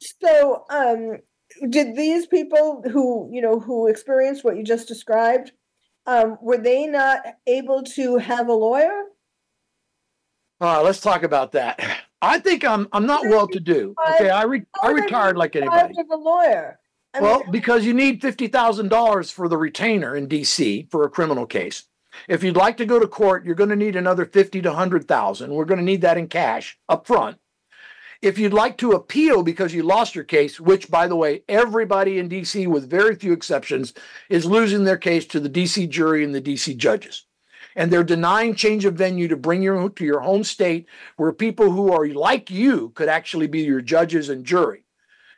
[0.00, 1.18] So, um,
[1.68, 5.52] did these people who you know who experienced what you just described
[6.06, 9.02] um, were they not able to have a lawyer
[10.62, 11.80] uh, let's talk about that.
[12.22, 14.30] I think i'm i'm not well to do okay?
[14.30, 15.94] I re- i retired like anybody.
[15.98, 16.78] a lawyer.
[17.14, 21.46] I well mean, because you need $50000 for the retainer in dc for a criminal
[21.46, 21.84] case.
[22.28, 25.52] If you'd like to go to court you're going to need another 50 to 100000
[25.52, 27.38] we're going to need that in cash up front
[28.22, 32.20] if you'd like to appeal because you lost your case, which, by the way, everybody
[32.20, 33.92] in DC, with very few exceptions,
[34.30, 37.26] is losing their case to the DC jury and the DC judges.
[37.74, 41.70] And they're denying change of venue to bring you to your home state where people
[41.70, 44.84] who are like you could actually be your judges and jury.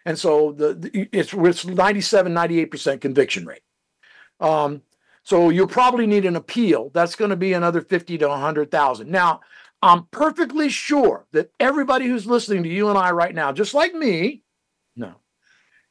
[0.04, 3.62] And so the, the it's, it's 97, 98% conviction rate.
[4.40, 4.82] Um,
[5.22, 6.90] so you'll probably need an appeal.
[6.92, 9.10] That's going to be another 50 to 100,000.
[9.10, 9.40] Now,
[9.80, 13.94] I'm perfectly sure that everybody who's listening to you and I right now, just like
[13.94, 14.42] me,
[14.96, 15.14] no,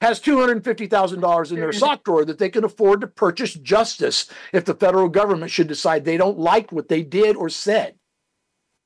[0.03, 4.73] has $250,000 in their sock drawer that they can afford to purchase justice if the
[4.73, 7.95] federal government should decide they don't like what they did or said.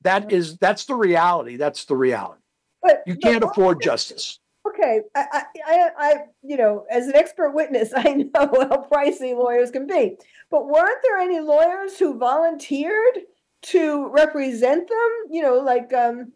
[0.02, 1.56] That is that's the reality.
[1.56, 2.40] That's the reality.
[2.80, 4.38] But, you can't but, afford justice.
[4.66, 9.72] Okay, I, I, I, you know, as an expert witness, I know how pricey lawyers
[9.72, 10.16] can be.
[10.50, 13.24] But weren't there any lawyers who volunteered
[13.60, 16.32] to represent them you know like um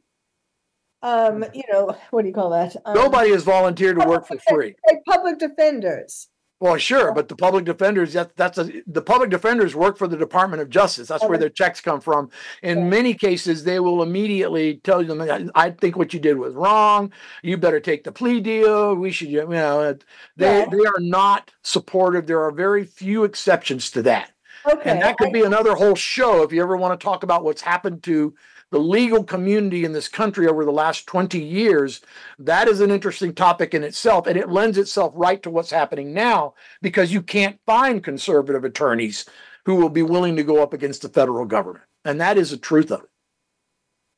[1.03, 2.77] um you know what do you call that?
[2.85, 4.75] Um, nobody has volunteered to work for free.
[5.09, 6.29] public defenders.
[6.61, 10.17] Well sure but the public defenders that, that's a, the public defenders work for the
[10.17, 11.09] department of justice.
[11.09, 12.31] That's where their checks come from.
[12.63, 12.85] In yeah.
[12.85, 17.13] many cases they will immediately tell them i think what you did was wrong.
[17.43, 18.95] You better take the plea deal.
[18.95, 19.99] We should you know
[20.37, 20.67] they yeah.
[20.67, 22.27] they are not supportive.
[22.27, 24.31] There are very few exceptions to that
[24.67, 24.91] Okay.
[24.91, 27.63] And that could be another whole show if you ever want to talk about what's
[27.63, 28.35] happened to
[28.71, 32.01] the legal community in this country over the last 20 years.
[32.39, 34.27] That is an interesting topic in itself.
[34.27, 39.27] And it lends itself right to what's happening now because you can't find conservative attorneys
[39.65, 41.85] who will be willing to go up against the federal government.
[42.05, 43.11] And that is the truth of it.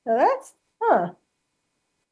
[0.07, 0.53] Now that's,
[0.83, 1.11] huh.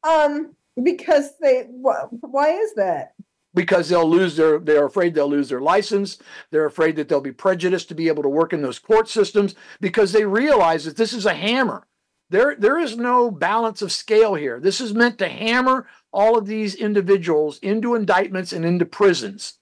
[0.03, 3.13] Um, because they, wh- why is that?
[3.53, 6.17] Because they'll lose their they're afraid they'll lose their license
[6.51, 9.55] they're afraid that they'll be prejudiced to be able to work in those court systems
[9.79, 11.85] because they realize that this is a hammer
[12.29, 14.59] There, there is no balance of scale here.
[14.59, 19.59] This is meant to hammer all of these individuals into indictments and into prisons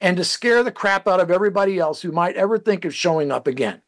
[0.00, 3.30] and to scare the crap out of everybody else who might ever think of showing
[3.30, 3.82] up again.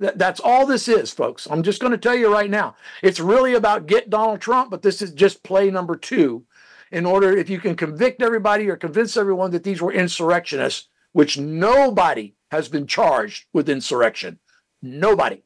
[0.00, 1.46] That, that's all this is, folks.
[1.50, 2.74] I'm just going to tell you right now.
[3.02, 6.44] It's really about get Donald Trump, but this is just play number two.
[6.94, 11.36] In order, if you can convict everybody or convince everyone that these were insurrectionists, which
[11.36, 14.38] nobody has been charged with insurrection.
[14.80, 15.42] Nobody.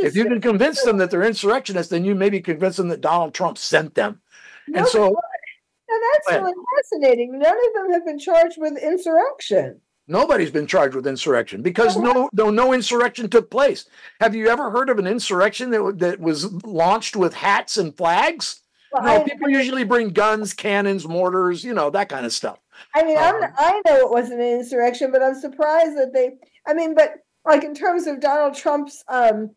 [0.00, 3.34] If you can convince them that they're insurrectionists, then you maybe convince them that Donald
[3.34, 4.20] Trump sent them.
[4.66, 7.38] No, and so now that's really fascinating.
[7.38, 9.80] None of them have been charged with insurrection.
[10.08, 13.84] Nobody's been charged with insurrection because no, no, no insurrection took place.
[14.20, 18.60] Have you ever heard of an insurrection that, that was launched with hats and flags?
[18.94, 22.60] Well, no, I, people usually bring guns, cannons, mortars, you know, that kind of stuff.
[22.94, 26.34] I mean, um, i know it wasn't an insurrection, but I'm surprised that they.
[26.64, 29.50] I mean, but like in terms of Donald Trump's um,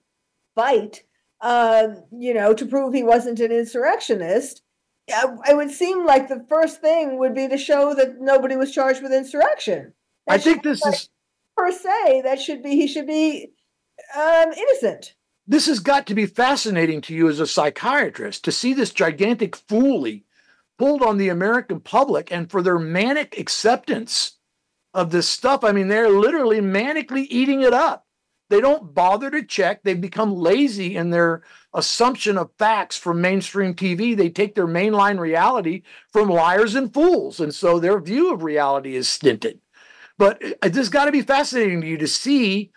[0.56, 1.04] fight,
[1.41, 4.63] uh, you know, to prove he wasn't an insurrectionist,
[5.08, 9.04] it would seem like the first thing would be to show that nobody was charged
[9.04, 9.93] with insurrection.
[10.26, 11.10] That I think this like, is
[11.56, 13.52] per se that should be he should be
[14.15, 15.13] um, innocent.
[15.47, 19.55] This has got to be fascinating to you as a psychiatrist to see this gigantic
[19.55, 20.25] foolery
[20.77, 24.33] pulled on the American public and for their manic acceptance
[24.93, 25.63] of this stuff.
[25.63, 28.05] I mean, they're literally manically eating it up.
[28.49, 29.83] They don't bother to check.
[29.83, 34.15] They've become lazy in their assumption of facts from mainstream TV.
[34.15, 37.39] They take their mainline reality from liars and fools.
[37.39, 39.60] And so their view of reality is stinted.
[40.17, 42.71] But uh, this has got to be fascinating to you to see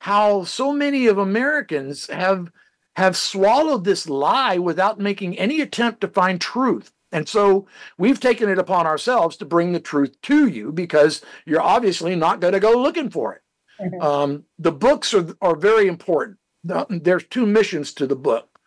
[0.00, 2.50] how so many of Americans have
[2.96, 6.92] have swallowed this lie without making any attempt to find truth.
[7.12, 7.66] And so
[7.98, 12.40] we've taken it upon ourselves to bring the truth to you because you're obviously not
[12.40, 13.42] going to go looking for it.
[13.80, 14.00] Mm-hmm.
[14.00, 16.38] Um, the books are, are very important.
[16.64, 18.58] There's two missions to the book.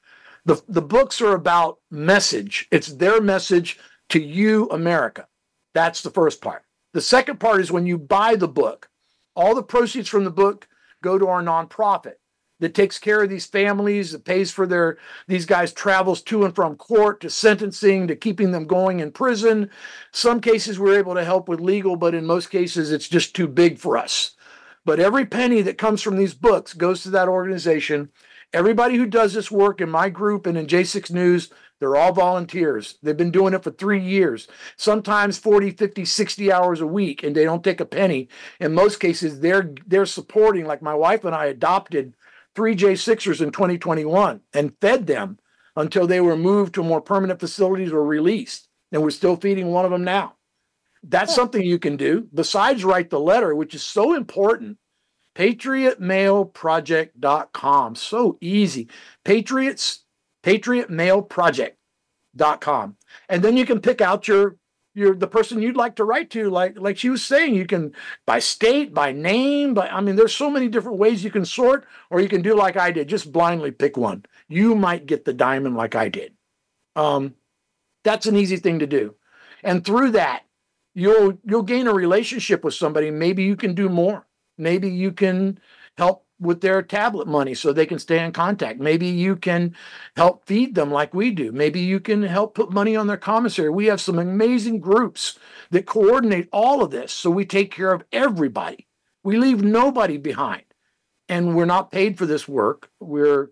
[0.46, 3.78] The, the books are about message, it's their message
[4.10, 5.28] to you, America.
[5.74, 6.64] That's the first part.
[6.94, 8.90] The second part is when you buy the book,
[9.36, 10.68] all the proceeds from the book
[11.02, 12.14] go to our nonprofit
[12.60, 16.54] that takes care of these families, that pays for their these guys travels to and
[16.54, 19.70] from court to sentencing to keeping them going in prison.
[20.12, 23.48] Some cases we're able to help with legal, but in most cases it's just too
[23.48, 24.32] big for us.
[24.86, 28.10] But every penny that comes from these books goes to that organization.
[28.54, 32.98] Everybody who does this work in my group and in J6 News, they're all volunteers.
[33.02, 37.36] They've been doing it for three years, sometimes 40, 50, 60 hours a week, and
[37.36, 38.28] they don't take a penny.
[38.60, 42.16] In most cases, they're they're supporting, like my wife and I adopted
[42.56, 45.40] three J6ers in 2021 and fed them
[45.76, 48.68] until they were moved to more permanent facilities or released.
[48.92, 50.36] And we're still feeding one of them now.
[51.04, 54.78] That's something you can do besides write the letter, which is so important.
[55.36, 57.96] PatriotMailProject.com.
[57.96, 58.90] So easy.
[59.24, 60.04] Patriots,
[60.50, 62.98] PatriotMailProject.com.
[63.28, 64.58] And then you can pick out your
[64.96, 66.50] your the person you'd like to write to.
[66.50, 67.94] Like like she was saying you can
[68.26, 71.86] by state by name by i mean there's so many different ways you can sort
[72.10, 74.26] or you can do like i did just blindly pick one.
[74.48, 76.34] You might get the diamond like i did.
[76.96, 77.36] Um,
[78.04, 79.16] that's an easy thing to do.
[79.64, 80.44] And through that
[80.96, 83.12] you'll you'll gain a relationship with somebody.
[83.12, 84.26] Maybe you can do more.
[84.58, 85.60] Maybe you can
[85.98, 88.80] help with their tablet money so they can stay in contact.
[88.80, 89.76] Maybe you can
[90.16, 91.52] help feed them like we do.
[91.52, 93.70] Maybe you can help put money on their commissary.
[93.70, 95.38] We have some amazing groups
[95.72, 98.88] that coordinate all of this so we take care of everybody.
[99.24, 100.64] We leave nobody behind
[101.28, 102.90] and we're not paid for this work.
[103.00, 103.50] We're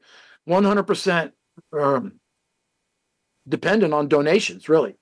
[0.47, 1.31] 100%
[1.77, 2.19] um,
[3.47, 4.95] dependent on donations really.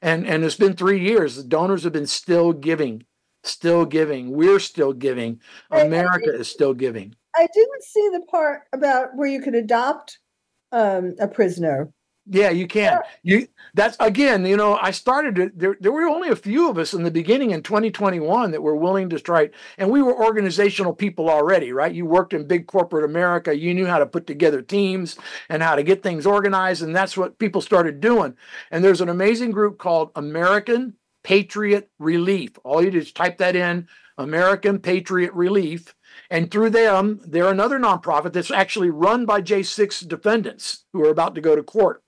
[0.00, 1.34] And and it's been three years.
[1.34, 3.04] The donors have been still giving
[3.44, 4.30] still giving.
[4.30, 5.40] We're still giving.
[5.70, 10.18] America is still giving i didn't see the part about where you could adopt
[10.72, 11.90] um, a prisoner
[12.30, 13.00] yeah, you can.
[13.22, 15.58] You that's again, you know, I started it.
[15.58, 18.76] There, there were only a few of us in the beginning in 2021 that were
[18.76, 21.94] willing to strike, and we were organizational people already, right?
[21.94, 23.56] You worked in big corporate America.
[23.56, 25.16] You knew how to put together teams
[25.48, 28.36] and how to get things organized, and that's what people started doing.
[28.70, 32.58] And there's an amazing group called American Patriot Relief.
[32.62, 35.94] All you do is type that in, American Patriot Relief.
[36.30, 41.34] And through them, they're another nonprofit that's actually run by J6 defendants who are about
[41.34, 42.02] to go to court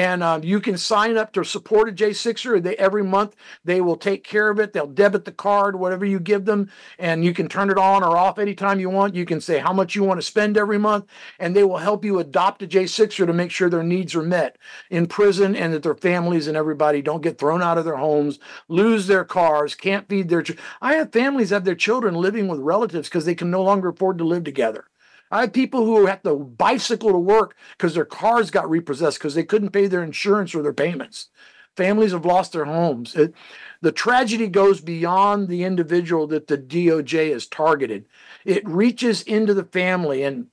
[0.00, 2.62] and um, you can sign up to support a J6er.
[2.62, 3.36] They every month
[3.66, 4.72] they will take care of it.
[4.72, 8.16] They'll debit the card, whatever you give them, and you can turn it on or
[8.16, 9.14] off anytime you want.
[9.14, 11.04] You can say how much you want to spend every month,
[11.38, 14.56] and they will help you adopt a J6er to make sure their needs are met
[14.88, 18.38] in prison and that their families and everybody don't get thrown out of their homes,
[18.68, 20.42] lose their cars, can't feed their.
[20.42, 23.90] Ch- I have families have their children living with relatives because they can no longer
[23.90, 24.86] afford to live together.
[25.30, 29.34] I have people who have to bicycle to work because their cars got repossessed because
[29.34, 31.28] they couldn't pay their insurance or their payments.
[31.76, 33.14] Families have lost their homes.
[33.14, 33.34] It,
[33.80, 38.06] the tragedy goes beyond the individual that the DOJ has targeted.
[38.44, 40.24] It reaches into the family.
[40.24, 40.48] And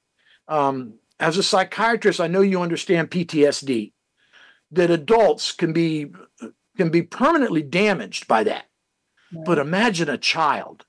[0.48, 3.94] um, as a psychiatrist, I know you understand PTSD.
[4.72, 6.12] That adults can be
[6.76, 8.66] can be permanently damaged by that.
[9.34, 9.46] Right.
[9.46, 10.86] But imagine a child.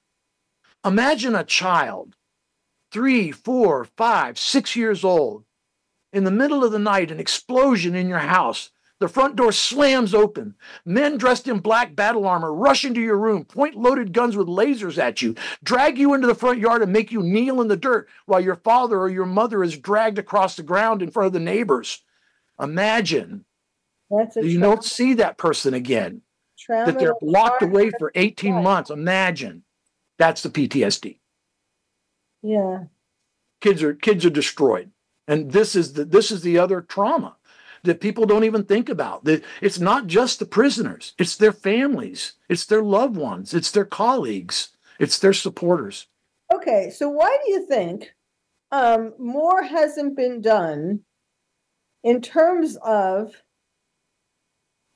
[0.84, 2.14] Imagine a child,
[2.91, 5.45] three, four, five, six years old,
[6.12, 8.70] in the middle of the night, an explosion in your house
[9.01, 10.55] the front door slams open.
[10.84, 14.99] Men dressed in black battle armor rush into your room, point loaded guns with lasers
[14.99, 18.09] at you, drag you into the front yard and make you kneel in the dirt
[18.26, 21.41] while your father or your mother is dragged across the ground in front of the
[21.41, 22.03] neighbors.
[22.61, 23.45] Imagine
[24.11, 26.22] That's you don't see that person again.
[26.59, 28.64] Trauma that they're locked away for 18 life.
[28.64, 28.91] months.
[28.91, 29.62] Imagine.
[30.18, 31.18] That's the PTSD.
[32.49, 32.84] Yeah.
[33.61, 34.90] Kids are kids are destroyed.
[35.26, 37.36] And this is the this is the other trauma
[37.82, 39.24] that people don't even think about.
[39.24, 43.84] That it's not just the prisoners, it's their families, it's their loved ones, it's their
[43.84, 46.07] colleagues, it's their supporters.
[46.51, 48.14] Okay, so why do you think
[48.72, 51.01] um, more hasn't been done
[52.03, 53.34] in terms of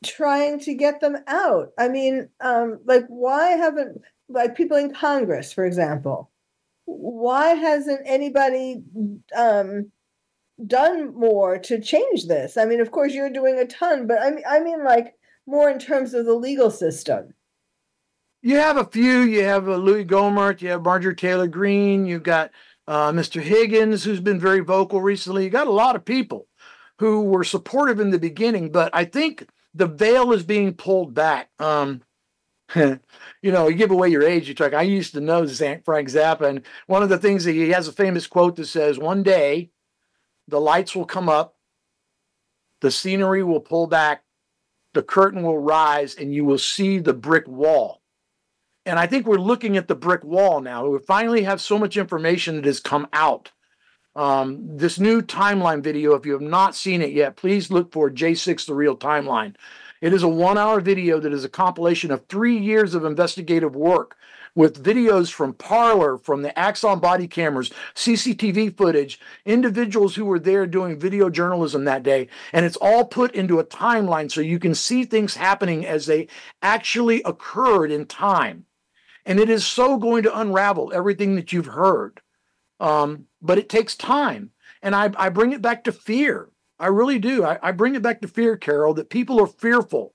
[0.03, 1.73] trying to get them out?
[1.79, 4.01] I mean, um, like, why haven't,
[4.31, 6.32] like, people in Congress, for example,
[6.85, 8.83] why hasn't anybody
[9.37, 9.91] um,
[10.67, 12.57] done more to change this?
[12.57, 15.15] I mean, of course, you're doing a ton, but I mean, I mean, like
[15.47, 17.35] more in terms of the legal system.
[18.43, 19.21] You have a few.
[19.21, 20.61] You have uh, Louis Gohmert.
[20.61, 22.07] You have Marjorie Taylor Greene.
[22.07, 22.51] You've got
[22.89, 23.41] uh, Mr.
[23.41, 25.45] Higgins, who's been very vocal recently.
[25.45, 26.49] You got a lot of people
[26.99, 31.51] who were supportive in the beginning, but I think the veil is being pulled back.
[31.59, 32.03] Um,
[33.43, 34.49] you know, you give away your age.
[34.49, 34.75] You talk.
[34.75, 37.93] I used to know Frank Zappa, and one of the things that he has a
[37.93, 39.71] famous quote that says, "One day,
[40.49, 41.57] the lights will come up,
[42.81, 44.25] the scenery will pull back,
[44.95, 48.03] the curtain will rise, and you will see the brick wall.
[48.85, 50.87] And I think we're looking at the brick wall now.
[50.87, 53.53] We finally have so much information that has come out.
[54.15, 58.11] Um, this new timeline video, if you have not seen it yet, please look for
[58.11, 59.55] J6 The Real Timeline.
[60.03, 63.77] It is a one hour video that is a compilation of three years of investigative
[63.77, 64.17] work
[64.53, 70.67] with videos from Parler, from the Axon body cameras, CCTV footage, individuals who were there
[70.67, 72.27] doing video journalism that day.
[72.53, 76.27] And it's all put into a timeline so you can see things happening as they
[76.61, 78.67] actually occurred in time.
[79.25, 82.21] And it is so going to unravel everything that you've heard.
[82.81, 84.51] Um, but it takes time.
[84.83, 86.52] And I, I bring it back to fear.
[86.83, 87.45] I really do.
[87.45, 90.15] I, I bring it back to fear, Carol, that people are fearful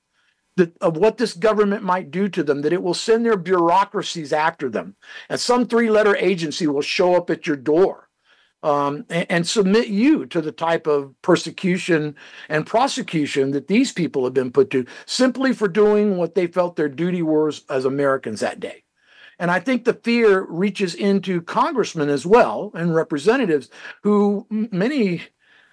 [0.58, 4.34] that, of what this government might do to them, that it will send their bureaucracies
[4.34, 4.98] after them.
[5.30, 8.10] And some three letter agency will show up at your door
[8.64, 12.16] um, and, and, submit you to the type of persecution
[12.50, 16.76] and prosecution that these people have been put to simply for doing what they felt
[16.76, 18.84] their duty was as Americans that day.
[19.40, 23.70] And I think the fear reaches into congressmen as well and representatives
[24.02, 25.22] who many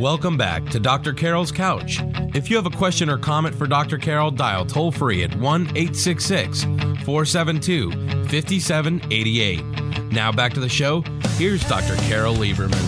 [0.00, 1.12] Welcome back to Dr.
[1.12, 2.00] Carol's Couch.
[2.34, 3.98] If you have a question or comment for Dr.
[3.98, 7.90] Carol, dial toll free at 1 866 472
[8.28, 9.62] 5788.
[10.12, 11.02] Now back to the show.
[11.36, 11.96] Here's Dr.
[12.08, 12.78] Carol Lieberman.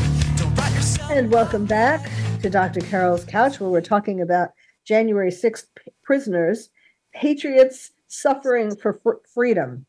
[1.10, 2.80] And welcome back to Dr.
[2.80, 4.50] Carol's Couch, where we're talking about
[4.86, 5.66] January 6th
[6.02, 6.70] prisoners,
[7.14, 9.84] patriots suffering for fr- freedom.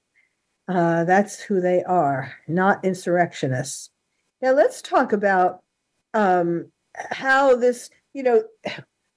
[0.68, 3.90] Uh, that's who they are, not insurrectionists.
[4.42, 5.62] Now, let's talk about
[6.14, 6.72] um,
[7.12, 8.44] how this, you know,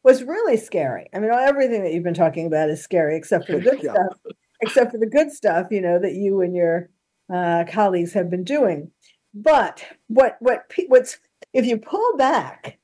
[0.03, 1.09] was really scary.
[1.13, 3.93] I mean, everything that you've been talking about is scary, except for the good Yeah.
[3.93, 4.19] stuff.
[4.63, 6.89] Except for the good stuff, you know, that you and your
[7.33, 8.91] uh, colleagues have been doing.
[9.35, 11.19] But what what what's
[11.53, 12.79] if you pull back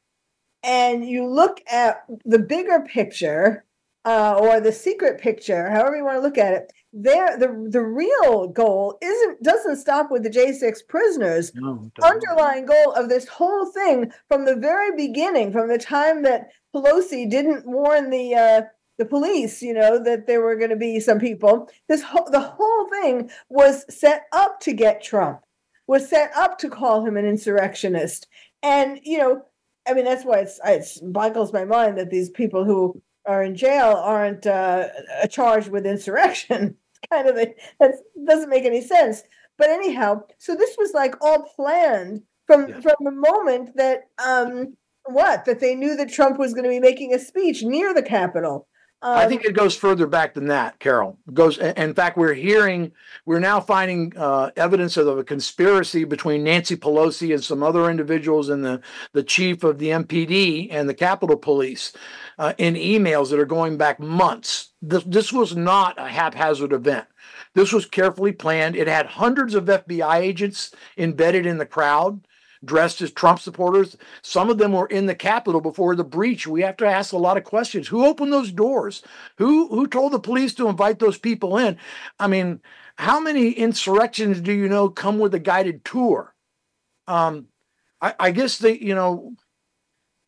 [0.63, 3.65] and you look at the bigger picture
[4.05, 7.81] uh, or the secret picture, however you want to look at it, there the the
[7.81, 13.67] real goal isn't doesn't stop with the J6 prisoners No, underlying goal of this whole
[13.67, 18.63] thing from the very beginning, from the time that Pelosi didn't warn the uh,
[18.99, 21.69] the police, you know, that there were going to be some people.
[21.89, 25.41] This whole the whole thing was set up to get Trump,
[25.87, 28.29] was set up to call him an insurrectionist,
[28.63, 29.43] and you know,
[29.89, 33.55] I mean, that's why it's it boggles my mind that these people who are in
[33.55, 34.89] jail aren't uh,
[35.31, 36.77] charged with insurrection.
[37.13, 37.93] kind of a, that
[38.27, 39.23] doesn't make any sense.
[39.59, 42.81] But anyhow, so this was like all planned from Yeah.
[42.81, 46.81] from the moment that um what that they knew that Trump was going to be
[46.81, 48.67] making a speech near the Capitol.
[49.03, 51.19] Um, I think it goes further back than that, Carol.
[51.27, 51.59] It goes.
[51.59, 52.93] In fact, we're hearing,
[53.27, 58.49] we're now finding uh, evidence of a conspiracy between Nancy Pelosi and some other individuals
[58.49, 58.81] and the
[59.13, 61.93] the chief of the MPD and the Capitol Police
[62.39, 64.71] uh, in emails that are going back months.
[64.81, 67.07] This this was not a haphazard event.
[67.55, 68.77] This was carefully planned.
[68.77, 72.21] It had hundreds of FBI agents embedded in the crowd
[72.65, 73.97] dressed as Trump supporters.
[74.23, 76.47] Some of them were in the Capitol before the breach.
[76.47, 77.89] We have to ask a lot of questions.
[77.89, 79.03] Who opened those doors?
[79.39, 81.77] Who who told the police to invite those people in?
[82.19, 82.61] I mean,
[82.97, 86.35] how many insurrections do you know come with a guided tour?
[87.07, 87.49] Um,
[88.01, 89.35] I, I guess they, you know,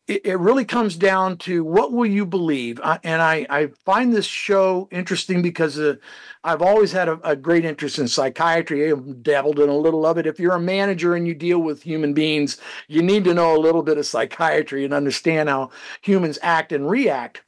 [0.07, 2.79] it, it really comes down to what will you believe?
[2.83, 5.95] I, and I, I find this show interesting because uh,
[6.43, 8.91] I've always had a, a great interest in psychiatry.
[8.91, 10.27] I've dabbled in a little of it.
[10.27, 13.59] If you're a manager and you deal with human beings, you need to know a
[13.59, 17.41] little bit of psychiatry and understand how humans act and react.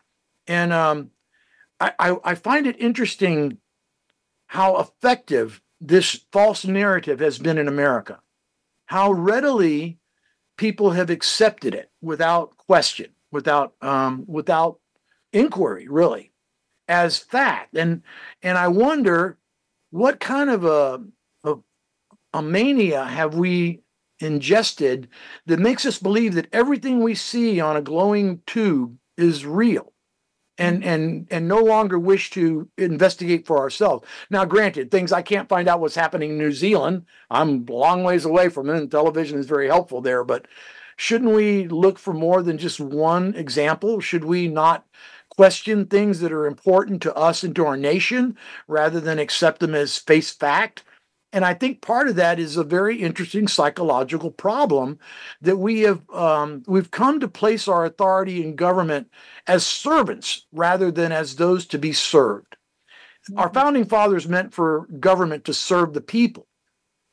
[0.48, 1.12] And um,
[1.80, 3.60] I, I, I find it interesting
[4.48, 8.20] how effective this false narrative has been in America,
[8.86, 10.00] how readily
[10.58, 14.80] people have accepted it without question, without um, without
[15.32, 16.32] inquiry, really,
[16.88, 17.76] as fact.
[17.76, 18.02] And
[18.42, 19.38] and I wonder
[19.92, 21.04] what kind of a
[21.44, 21.56] a,
[22.34, 23.82] a mania have we
[24.20, 25.08] ingested
[25.46, 29.94] that makes us believe that everything we see on a glowing tube is real
[30.58, 30.90] and mm-hmm.
[30.90, 34.06] and and no longer wish to investigate for ourselves.
[34.30, 37.06] Now, granted, things I can't find out what's happening in New Zealand.
[37.30, 40.24] I'm a long ways away from it, and television is very helpful there.
[40.24, 40.48] But
[40.96, 44.00] shouldn't we look for more than just one example?
[44.00, 44.86] Should we not
[45.30, 48.36] question things that are important to us and to our nation
[48.68, 50.84] rather than accept them as face fact?
[51.38, 54.98] And I think part of that is a very interesting psychological problem
[55.40, 59.12] that we have um, we've come to place our authority in government
[59.46, 62.58] as servants rather than as those to be served.
[63.36, 66.48] Our founding fathers meant for government to serve the people,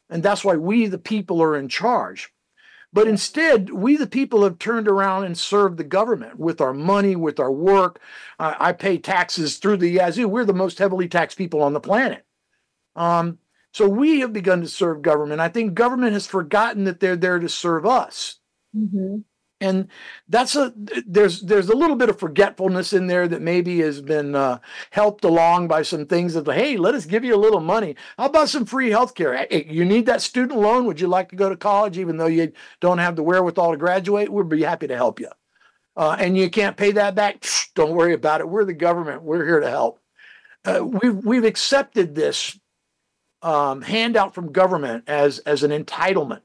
[0.09, 2.33] and that's why we, the people, are in charge.
[2.95, 7.14] But instead, we the people have turned around and served the government with our money,
[7.14, 8.01] with our work.
[8.39, 10.29] Uh, I pay taxes through the Yazoo.
[10.29, 12.25] We're the most heavily taxed people on the planet.
[12.97, 13.39] Um,
[13.75, 15.41] so we have begun to serve government.
[15.41, 18.39] I think government has forgotten that they're there to serve us.
[18.75, 19.16] Mm-hmm.
[19.61, 19.89] And
[20.29, 20.72] that's a
[21.05, 24.59] there's there's a little bit of forgetfulness in there that maybe has been uh,
[24.91, 27.97] helped along by some things that hey let us give you a little money.
[28.16, 30.87] How about some free health care hey, you need that student loan?
[30.87, 31.99] Would you like to go to college?
[31.99, 35.31] Even though you don't have the wherewithal to graduate we'd be happy to help you.
[35.97, 37.45] Uh, and you can't pay that back?
[37.75, 38.49] Don't worry about it.
[38.49, 39.22] We're the government.
[39.22, 39.99] We're here to help.
[40.64, 42.57] Uh, we've we've accepted this
[43.45, 46.40] um, handout from government as as an entitlement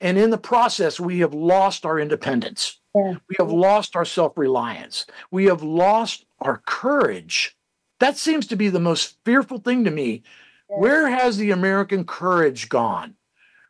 [0.00, 2.80] and in the process, we have lost our independence.
[2.94, 3.14] Yeah.
[3.28, 5.06] We have lost our self reliance.
[5.30, 7.56] We have lost our courage.
[8.00, 10.22] That seems to be the most fearful thing to me.
[10.70, 10.76] Yeah.
[10.78, 13.14] Where has the American courage gone?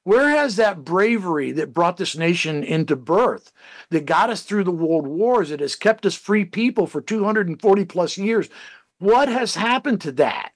[0.05, 3.53] Where has that bravery that brought this nation into birth,
[3.89, 7.85] that got us through the world wars, that has kept us free people for 240
[7.87, 8.51] plus years?
[8.99, 10.53] What has happened to that?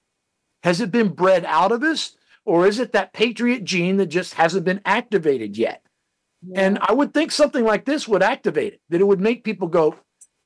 [0.63, 2.15] Has it been bred out of us?
[2.49, 5.83] Or is it that patriot gene that just hasn't been activated yet?
[6.41, 6.61] Yeah.
[6.61, 9.67] And I would think something like this would activate it, that it would make people
[9.67, 9.95] go,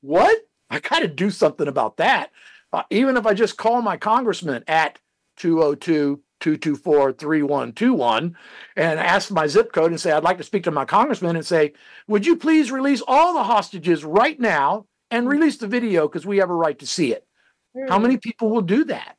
[0.02, 0.36] What?
[0.68, 2.30] I got to do something about that.
[2.74, 4.98] Uh, even if I just call my congressman at
[5.38, 8.36] 202 224 3121
[8.76, 11.46] and ask my zip code and say, I'd like to speak to my congressman and
[11.46, 11.72] say,
[12.06, 16.36] Would you please release all the hostages right now and release the video because we
[16.36, 17.26] have a right to see it?
[17.74, 17.88] Mm.
[17.88, 18.02] How hmm.
[18.02, 19.16] many people will do that?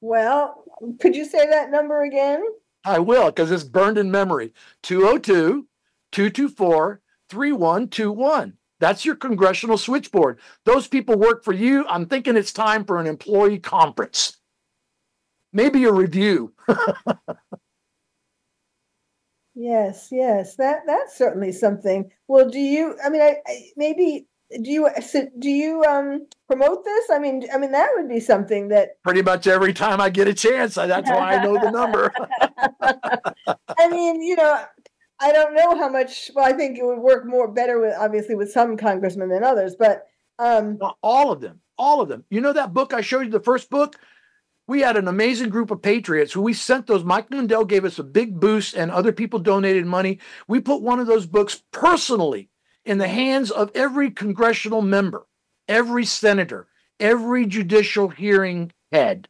[0.00, 0.64] Well,
[1.00, 2.44] could you say that number again?
[2.84, 4.52] I will, because it's burned in memory
[4.82, 5.66] 202
[6.12, 8.54] 224 3121.
[8.80, 10.38] That's your congressional switchboard.
[10.64, 11.84] Those people work for you.
[11.88, 14.38] I'm thinking it's time for an employee conference,
[15.52, 16.54] maybe a review.
[19.54, 22.10] yes, yes, that that's certainly something.
[22.28, 22.96] Well, do you?
[23.04, 24.88] I mean, I, I maybe do you
[25.38, 27.10] do you um promote this?
[27.10, 30.28] I mean i mean that would be something that pretty much every time i get
[30.28, 32.12] a chance that's why i know the number.
[33.78, 34.64] I mean you know
[35.20, 38.34] i don't know how much well i think it would work more better with obviously
[38.34, 40.06] with some congressmen than others but
[40.38, 42.24] um all of them all of them.
[42.28, 43.96] You know that book i showed you the first book?
[44.66, 47.98] We had an amazing group of patriots who we sent those mike lindell gave us
[47.98, 50.18] a big boost and other people donated money.
[50.46, 52.50] We put one of those books personally
[52.88, 55.26] in the hands of every congressional member,
[55.68, 56.66] every senator,
[56.98, 59.28] every judicial hearing head.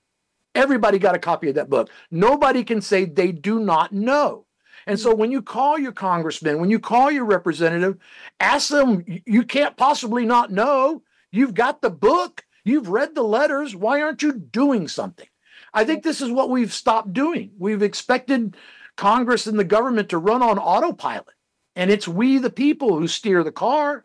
[0.55, 1.91] Everybody got a copy of that book.
[2.09, 4.47] Nobody can say they do not know.
[4.87, 7.99] And so when you call your congressman, when you call your representative,
[8.39, 11.03] ask them, you can't possibly not know.
[11.33, 13.75] You've got the book, you've read the letters.
[13.75, 15.27] Why aren't you doing something?
[15.75, 17.51] I think this is what we've stopped doing.
[17.59, 18.57] We've expected
[18.97, 21.35] Congress and the government to run on autopilot.
[21.79, 24.03] And it's we, the people, who steer the car.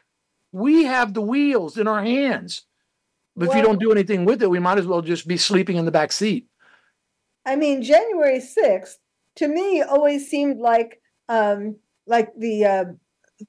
[0.52, 2.68] We have the wheels in our hands.
[3.36, 5.38] But well, if you don't do anything with it, we might as well just be
[5.38, 6.48] sleeping in the back seat.
[7.48, 8.98] I mean, January 6th
[9.38, 12.86] to me always seemed like um, like the uh,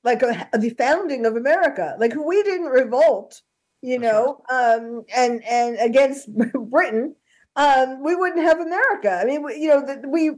[0.02, 1.94] like a, the founding of America.
[1.98, 3.42] Like we didn't revolt,
[3.82, 7.14] you know, um, and and against Britain,
[7.56, 9.18] um, we wouldn't have America.
[9.20, 10.30] I mean, we, you know, the, we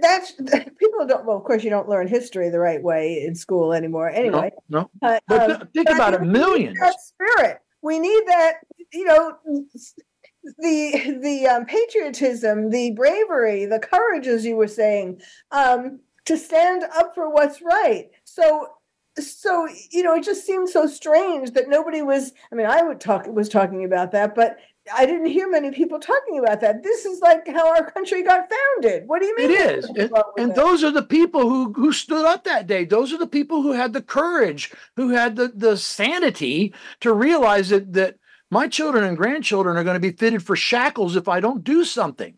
[0.00, 0.32] that's
[0.78, 4.10] people don't well of course you don't learn history the right way in school anymore
[4.10, 4.50] anyway.
[4.68, 4.90] no, no.
[5.00, 6.78] but, but um, think about it millions.
[6.80, 7.60] that spirit.
[7.82, 8.54] We need that
[8.92, 9.36] you know
[10.58, 15.20] the the um, patriotism the bravery the courage as you were saying
[15.52, 18.10] um, to stand up for what's right.
[18.24, 18.68] So
[19.20, 23.00] so you know it just seems so strange that nobody was i mean i would
[23.00, 24.58] talk was talking about that but
[24.94, 26.82] I didn't hear many people talking about that.
[26.82, 29.04] This is like how our country got founded.
[29.06, 29.50] What do you mean?
[29.50, 29.84] It is.
[29.84, 32.84] And, and those are the people who who stood up that day.
[32.84, 37.68] Those are the people who had the courage, who had the, the sanity to realize
[37.70, 38.16] that that
[38.50, 41.84] my children and grandchildren are going to be fitted for shackles if I don't do
[41.84, 42.34] something.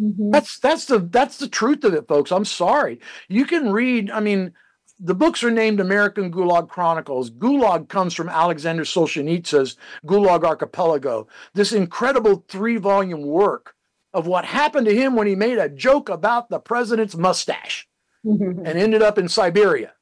[0.00, 0.30] Mm-hmm.
[0.30, 2.32] That's that's the that's the truth of it, folks.
[2.32, 3.00] I'm sorry.
[3.28, 4.52] You can read, I mean,
[4.98, 7.30] the books are named American Gulag Chronicles.
[7.30, 9.76] Gulag comes from Alexander Solzhenitsyn's
[10.06, 13.74] Gulag Archipelago, this incredible three volume work
[14.12, 17.88] of what happened to him when he made a joke about the president's mustache
[18.24, 19.92] and ended up in Siberia.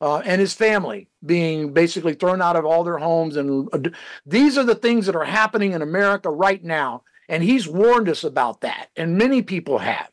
[0.00, 3.36] Uh, and his family being basically thrown out of all their homes.
[3.36, 3.90] And uh,
[4.24, 7.02] these are the things that are happening in America right now.
[7.28, 10.08] And he's warned us about that, and many people have.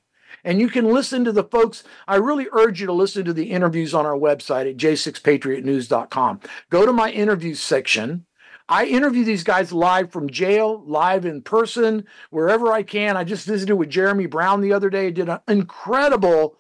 [0.45, 1.83] And you can listen to the folks.
[2.07, 6.39] I really urge you to listen to the interviews on our website at j6patriotnews.com.
[6.69, 8.27] Go to my interviews section.
[8.69, 13.17] I interview these guys live from jail, live in person, wherever I can.
[13.17, 15.09] I just visited with Jeremy Brown the other day.
[15.09, 16.57] Did an incredible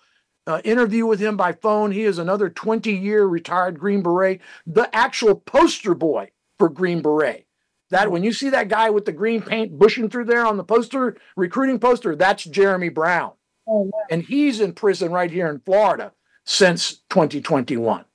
[0.47, 1.91] uh, interview with him by phone.
[1.91, 7.45] He is another 20 year retired Green Beret, the actual poster boy for Green Beret.
[7.91, 10.63] That when you see that guy with the green paint bushing through there on the
[10.63, 13.33] poster, recruiting poster, that's Jeremy Brown.
[13.67, 14.03] Oh, wow.
[14.09, 16.11] And he's in prison right here in Florida
[16.45, 18.05] since 2021.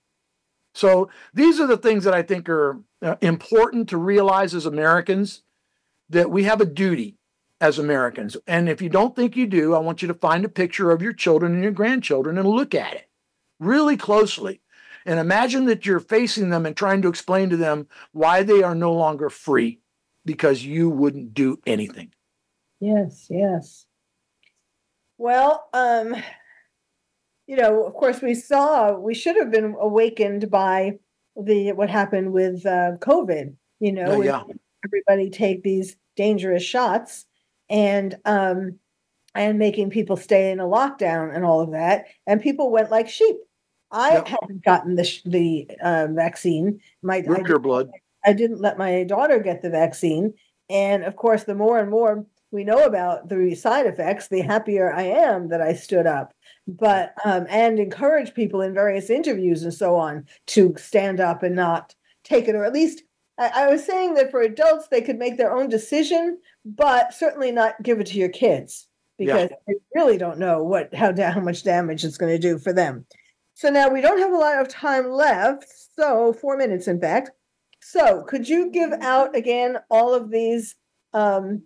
[0.75, 5.43] So these are the things that I think are uh, important to realize as Americans
[6.09, 7.17] that we have a duty
[7.61, 8.37] as Americans.
[8.47, 11.03] And if you don't think you do, I want you to find a picture of
[11.03, 13.09] your children and your grandchildren and look at it
[13.59, 14.61] really closely.
[15.07, 18.75] And imagine that you're facing them and trying to explain to them why they are
[18.75, 19.81] no longer free
[20.25, 22.13] because you wouldn't do anything.
[22.81, 23.87] Yes, yes.
[25.21, 26.17] Well, um,
[27.47, 30.99] you know, of course, we saw we should have been awakened by
[31.37, 33.55] the what happened with uh, COVID.
[33.81, 34.43] You know, oh, yeah.
[34.83, 37.27] everybody take these dangerous shots,
[37.69, 38.79] and um,
[39.35, 43.11] and making people stay in a lockdown and all of that, and people went like
[43.11, 43.37] sheep.
[43.91, 44.29] I yep.
[44.29, 46.81] haven't gotten the the uh, vaccine.
[47.03, 47.91] My your blood.
[48.25, 50.33] I didn't let my daughter get the vaccine,
[50.71, 54.93] and of course, the more and more we know about the side effects, the happier
[54.93, 56.33] I am that I stood up.
[56.67, 61.57] But um, and encourage people in various interviews and so on to stand up and
[61.57, 61.95] not
[62.25, 63.03] take it, or at least
[63.39, 67.51] I, I was saying that for adults they could make their own decision, but certainly
[67.51, 68.87] not give it to your kids
[69.19, 69.57] because yeah.
[69.67, 73.07] they really don't know what how how much damage it's going to do for them.
[73.55, 77.31] So now we don't have a lot of time left, so four minutes in fact.
[77.83, 80.77] So could you give out again all of these
[81.13, 81.63] um,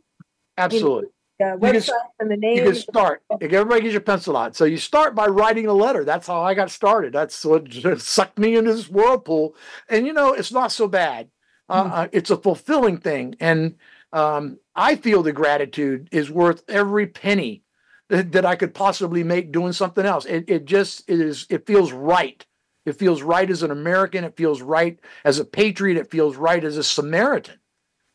[0.57, 1.09] Absolutely.
[1.43, 1.91] Uh, website
[2.21, 2.59] and the name.
[2.59, 3.23] You can start.
[3.41, 4.55] Everybody gets your pencil out.
[4.55, 6.05] So you start by writing a letter.
[6.05, 7.13] That's how I got started.
[7.13, 9.57] That's what sucked me into this whirlpool.
[9.89, 11.29] And you know, it's not so bad.
[11.69, 12.09] Uh, mm-hmm.
[12.13, 13.77] it's a fulfilling thing, and
[14.13, 17.65] um, I feel the gratitude is worth every penny
[18.11, 20.27] that, that I could possibly make doing something else.
[20.27, 21.47] It, it just it is.
[21.49, 22.45] It feels right.
[22.87, 24.25] It feels right as an American.
[24.25, 25.97] It feels right as a patriot.
[25.99, 27.59] It feels right as a Samaritan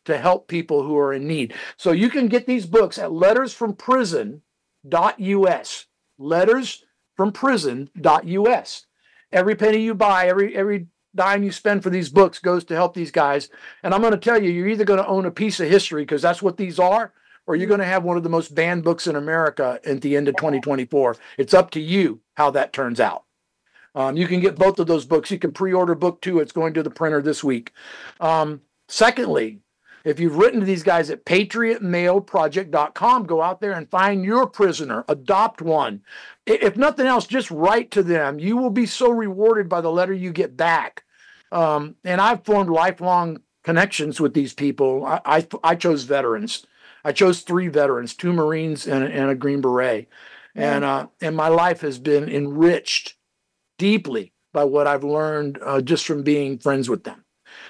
[0.04, 1.54] to help people who are in need.
[1.76, 5.86] So you can get these books at lettersfromprison.us.
[6.20, 8.86] Lettersfromprison.us.
[9.32, 12.94] Every penny you buy, every every dime you spend for these books goes to help
[12.94, 13.48] these guys.
[13.82, 16.02] And I'm going to tell you, you're either going to own a piece of history
[16.02, 17.12] because that's what these are,
[17.46, 20.16] or you're going to have one of the most banned books in America at the
[20.16, 21.16] end of 2024.
[21.38, 23.24] It's up to you how that turns out.
[23.94, 25.30] Um, you can get both of those books.
[25.30, 26.38] You can pre-order book two.
[26.38, 27.72] It's going to the printer this week.
[28.20, 29.60] Um, secondly,
[30.04, 35.04] if you've written to these guys at patriotmailproject.com, go out there and find your prisoner,
[35.08, 36.02] adopt one.
[36.46, 38.38] If nothing else, just write to them.
[38.38, 41.04] You will be so rewarded by the letter you get back.
[41.52, 45.04] Um, and I've formed lifelong connections with these people.
[45.04, 46.66] I, I, I, chose veterans.
[47.04, 50.08] I chose three veterans, two Marines and, and a Green Beret.
[50.54, 53.14] And, uh, and my life has been enriched
[53.78, 57.24] deeply by what I've learned uh, just from being friends with them.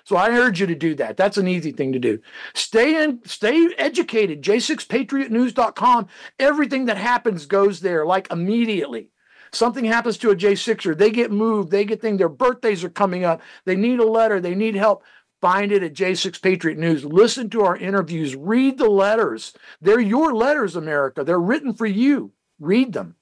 [0.04, 1.16] So I urge you to do that.
[1.16, 2.20] That's an easy thing to do.
[2.54, 4.42] Stay in, stay educated.
[4.42, 6.08] J6patriotnews.com.
[6.38, 9.10] Everything that happens goes there like immediately.
[9.52, 13.24] Something happens to a J6er, they get moved, they get things, their birthdays are coming
[13.24, 15.02] up, they need a letter, they need help.
[15.40, 17.04] Find it at J6 Patriot News.
[17.04, 18.36] Listen to our interviews.
[18.36, 19.54] Read the letters.
[19.80, 21.24] They're your letters, America.
[21.24, 22.32] They're written for you.
[22.58, 23.16] Read them.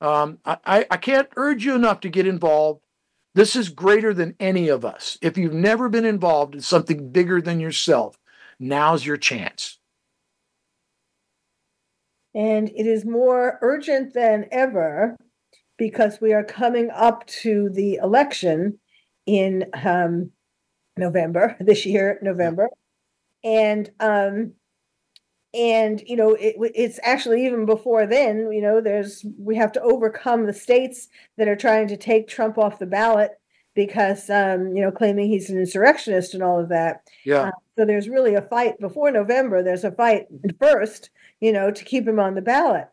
[0.00, 2.85] Um, I, I can't urge you enough to get involved.
[3.36, 5.18] This is greater than any of us.
[5.20, 8.18] If you've never been involved in something bigger than yourself,
[8.58, 9.78] now's your chance.
[12.34, 15.18] And it is more urgent than ever
[15.76, 18.78] because we are coming up to the election
[19.26, 20.30] in um,
[20.96, 22.70] November, this year, November.
[23.44, 24.54] And um,
[25.56, 29.80] and you know it, it's actually even before then you know there's we have to
[29.80, 33.32] overcome the states that are trying to take trump off the ballot
[33.74, 37.02] because um, you know claiming he's an insurrectionist and all of that.
[37.24, 37.42] Yeah.
[37.42, 40.26] Uh, so there's really a fight before november there's a fight
[40.58, 42.88] first you know to keep him on the ballot.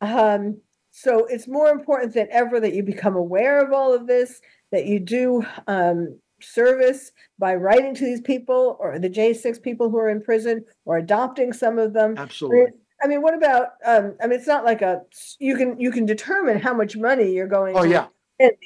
[0.00, 0.60] Um,
[0.90, 4.40] so it's more important than ever that you become aware of all of this
[4.70, 9.98] that you do um, service by writing to these people or the J6 people who
[9.98, 12.14] are in prison or adopting some of them.
[12.16, 12.72] Absolutely.
[13.02, 13.68] I mean, what about?
[13.84, 15.02] Um, I mean, it's not like a
[15.38, 17.76] you can you can determine how much money you're going.
[17.76, 18.06] Oh yeah,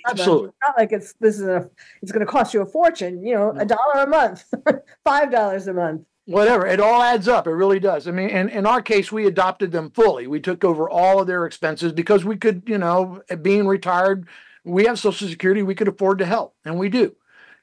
[0.06, 0.48] absolutely.
[0.48, 1.70] It's not like it's this is a
[2.02, 3.24] it's going to cost you a fortune.
[3.24, 4.44] You know, a dollar a month,
[5.04, 6.02] five dollars a month.
[6.26, 7.46] Whatever, it all adds up.
[7.46, 8.08] It really does.
[8.08, 10.26] I mean, in, in our case, we adopted them fully.
[10.26, 14.26] We took over all of their expenses because we could, you know, being retired,
[14.64, 17.14] we have Social Security, we could afford to help, and we do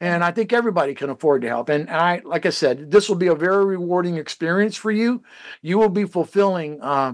[0.03, 1.69] and I think everybody can afford to help.
[1.69, 5.23] And, and I, like I said, this will be a very rewarding experience for you.
[5.61, 7.13] You will be fulfilling uh,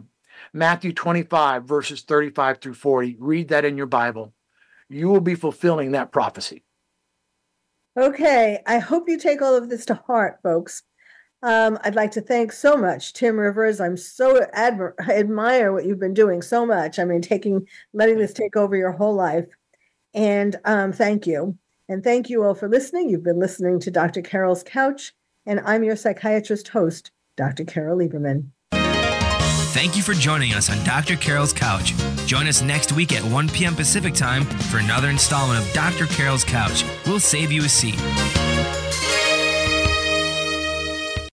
[0.54, 3.18] Matthew 25, verses 35 through 40.
[3.20, 4.34] Read that in your Bible.
[4.90, 6.64] You will be fulfilling that prophecy.
[7.96, 10.82] Okay, I hope you take all of this to heart, folks.
[11.44, 13.80] Um, I'd like to thank so much Tim Rivers.
[13.80, 16.98] I'm so admir- admire what you've been doing so much.
[16.98, 19.46] I mean, taking letting this take over your whole life.
[20.16, 21.56] And um, thank you.
[21.90, 23.10] And thank you all for listening.
[23.10, 24.22] You've been listening to Dr.
[24.22, 25.14] Carol's Couch,
[25.48, 27.66] and I'm your psychiatrist host, Dr.
[27.66, 28.52] Carol Lieberman.
[29.72, 31.16] Thank you for joining us on Dr.
[31.16, 31.94] Carol's Couch.
[32.28, 33.76] Join us next week at 1 p.m.
[33.76, 36.06] Pacific Time for another installment of Dr.
[36.06, 36.86] Carol's Couch.
[37.08, 37.96] We'll save you a seat.